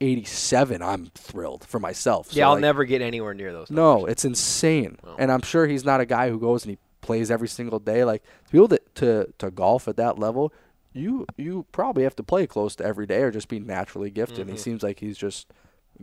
[0.00, 2.30] 87, I'm thrilled for myself.
[2.30, 3.70] So, Yeah, I'll like, never get anywhere near those.
[3.70, 4.98] no, it's insane.
[5.02, 5.16] No.
[5.18, 8.04] And I'm sure he's not a guy who goes and he plays every single day.
[8.04, 10.52] Like to be able to, to, to golf at that level,
[10.92, 14.40] you you probably have to play close to every day or just be naturally gifted.
[14.40, 15.52] And he seems like he's just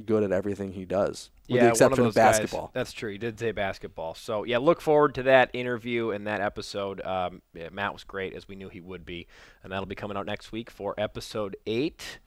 [0.06, 1.30] good at everything he does.
[1.48, 2.40] With yeah, the exception of, of, those guys.
[2.40, 2.72] basketball.
[2.74, 3.12] That's true.
[3.12, 4.16] He did say basketball.
[4.16, 7.02] So yeah, look forward to that interview and that episode.
[7.02, 9.28] Um, yeah, Matt was great as we knew he would be,
[9.62, 12.20] and that'll be coming out next week for episode eight.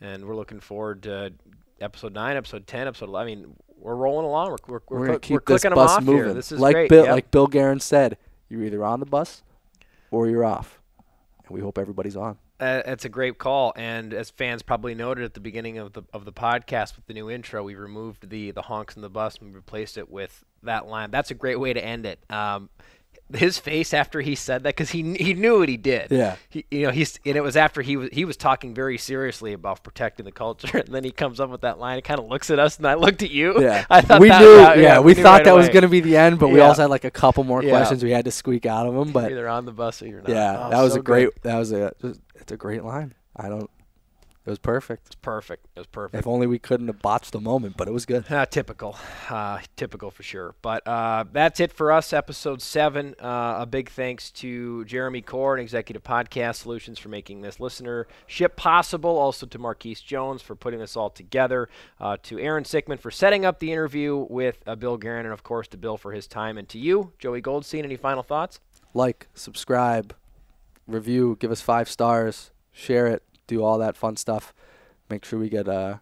[0.00, 1.32] And we're looking forward to
[1.80, 3.08] episode nine, episode ten, episode.
[3.08, 3.20] 11.
[3.20, 4.50] I mean, we're rolling along.
[4.50, 6.34] We're we're, We're, we're, cl- we're keep this bus moving.
[6.34, 6.88] This is like great.
[6.90, 7.12] Bill Yep.
[7.12, 8.16] like Bill Guerin said,
[8.48, 9.42] you're either on the bus
[10.10, 10.80] or you're off.
[11.46, 12.38] And we hope everybody's on.
[12.58, 16.02] Uh, it's a great call, and as fans probably noted at the beginning of the
[16.14, 19.36] of the podcast with the new intro, we removed the the honks in the bus
[19.42, 21.10] and replaced it with that line.
[21.10, 22.18] That's a great way to end it.
[22.30, 22.70] Um,
[23.34, 26.10] his face after he said that, because he he knew what he did.
[26.10, 26.36] Yeah.
[26.48, 29.52] He, you know, he's and it was after he was he was talking very seriously
[29.52, 31.98] about protecting the culture, and then he comes up with that line.
[31.98, 33.60] It kind of looks at us, and I looked at you.
[33.60, 33.84] Yeah.
[33.90, 36.16] I thought we that, knew yeah, yeah, we thought right that was gonna be the
[36.16, 37.70] end, but we also had like a couple more Yeah.
[37.70, 39.12] questions we had to squeak out of him.
[39.12, 40.28] But You're either on the bus or you're not.
[40.28, 41.24] Yeah, Oh, that was so a great.
[41.34, 41.42] good.
[41.42, 41.92] That was a.
[42.36, 43.14] It's a great line.
[43.34, 43.68] I don't.
[44.46, 45.06] It was perfect.
[45.06, 45.66] It's perfect.
[45.74, 46.20] It was perfect.
[46.20, 48.30] If only we couldn't have botched the moment, but it was good.
[48.30, 48.96] Uh, typical,
[49.28, 50.54] uh, typical for sure.
[50.62, 53.16] But uh, that's it for us, episode seven.
[53.20, 58.54] Uh, a big thanks to Jeremy Core and Executive Podcast Solutions for making this listenership
[58.54, 59.18] possible.
[59.18, 61.68] Also to Marquise Jones for putting this all together.
[62.00, 65.42] Uh, to Aaron Sickman for setting up the interview with uh, Bill Guerin, and of
[65.42, 66.56] course to Bill for his time.
[66.56, 67.84] And to you, Joey Goldstein.
[67.84, 68.60] Any final thoughts?
[68.94, 70.14] Like, subscribe,
[70.86, 74.52] review, give us five stars, share it, do all that fun stuff.
[75.08, 75.68] Make sure we get.
[75.68, 75.98] Uh,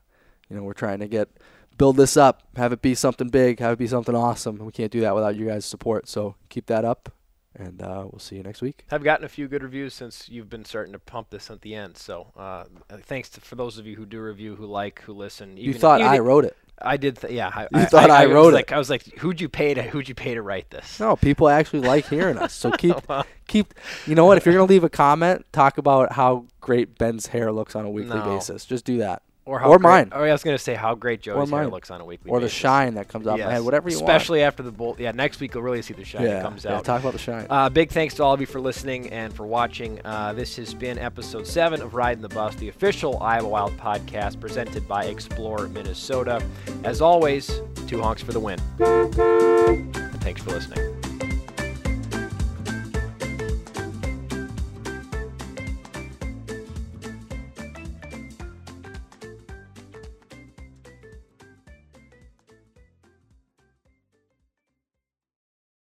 [0.49, 1.29] you know, we're trying to get
[1.77, 4.59] build this up, have it be something big, have it be something awesome.
[4.59, 6.09] We can't do that without you guys' support.
[6.09, 7.13] So keep that up,
[7.55, 8.85] and uh, we'll see you next week.
[8.91, 11.75] I've gotten a few good reviews since you've been starting to pump this at the
[11.75, 11.97] end.
[11.97, 12.65] So uh,
[13.03, 15.57] thanks to, for those of you who do review, who like, who listen.
[15.57, 16.57] You thought I wrote it.
[16.81, 17.19] I did.
[17.19, 18.57] Th- yeah, I, You thought I was wrote it.
[18.57, 19.83] Like, I was like, who'd you pay to?
[19.83, 20.99] Who'd you pay to write this?
[21.01, 22.53] No, people actually like hearing us.
[22.53, 23.73] So keep Well, keep.
[24.07, 24.37] You know what?
[24.39, 27.91] If you're gonna leave a comment, talk about how great Ben's hair looks on a
[27.91, 28.25] weekly No.
[28.25, 28.65] basis.
[28.65, 30.09] Just do that, or how or great- mine.
[30.13, 31.71] Or I was gonna say how great Joey's hair mine.
[31.71, 32.59] looks on a weekly or the basis.
[32.59, 33.63] shine that comes out off my head.
[33.65, 34.09] Whatever you want.
[34.09, 34.99] Especially after the bolt.
[34.99, 36.31] Yeah, next week you'll really see the shine want.
[36.31, 36.77] that Yeah, comes yeah.
[36.77, 36.85] out.
[36.85, 37.47] Talk about the shine.
[37.51, 40.01] Uh, big thanks to all of you for listening and for watching.
[40.05, 44.41] Uh, this has been episode seven of Riding the Bus, the official Iowa Wild podcast
[44.41, 46.43] presented by Explore Minnesota.
[46.85, 48.59] As always, two honks for the win.
[48.79, 51.04] And thanks for listening.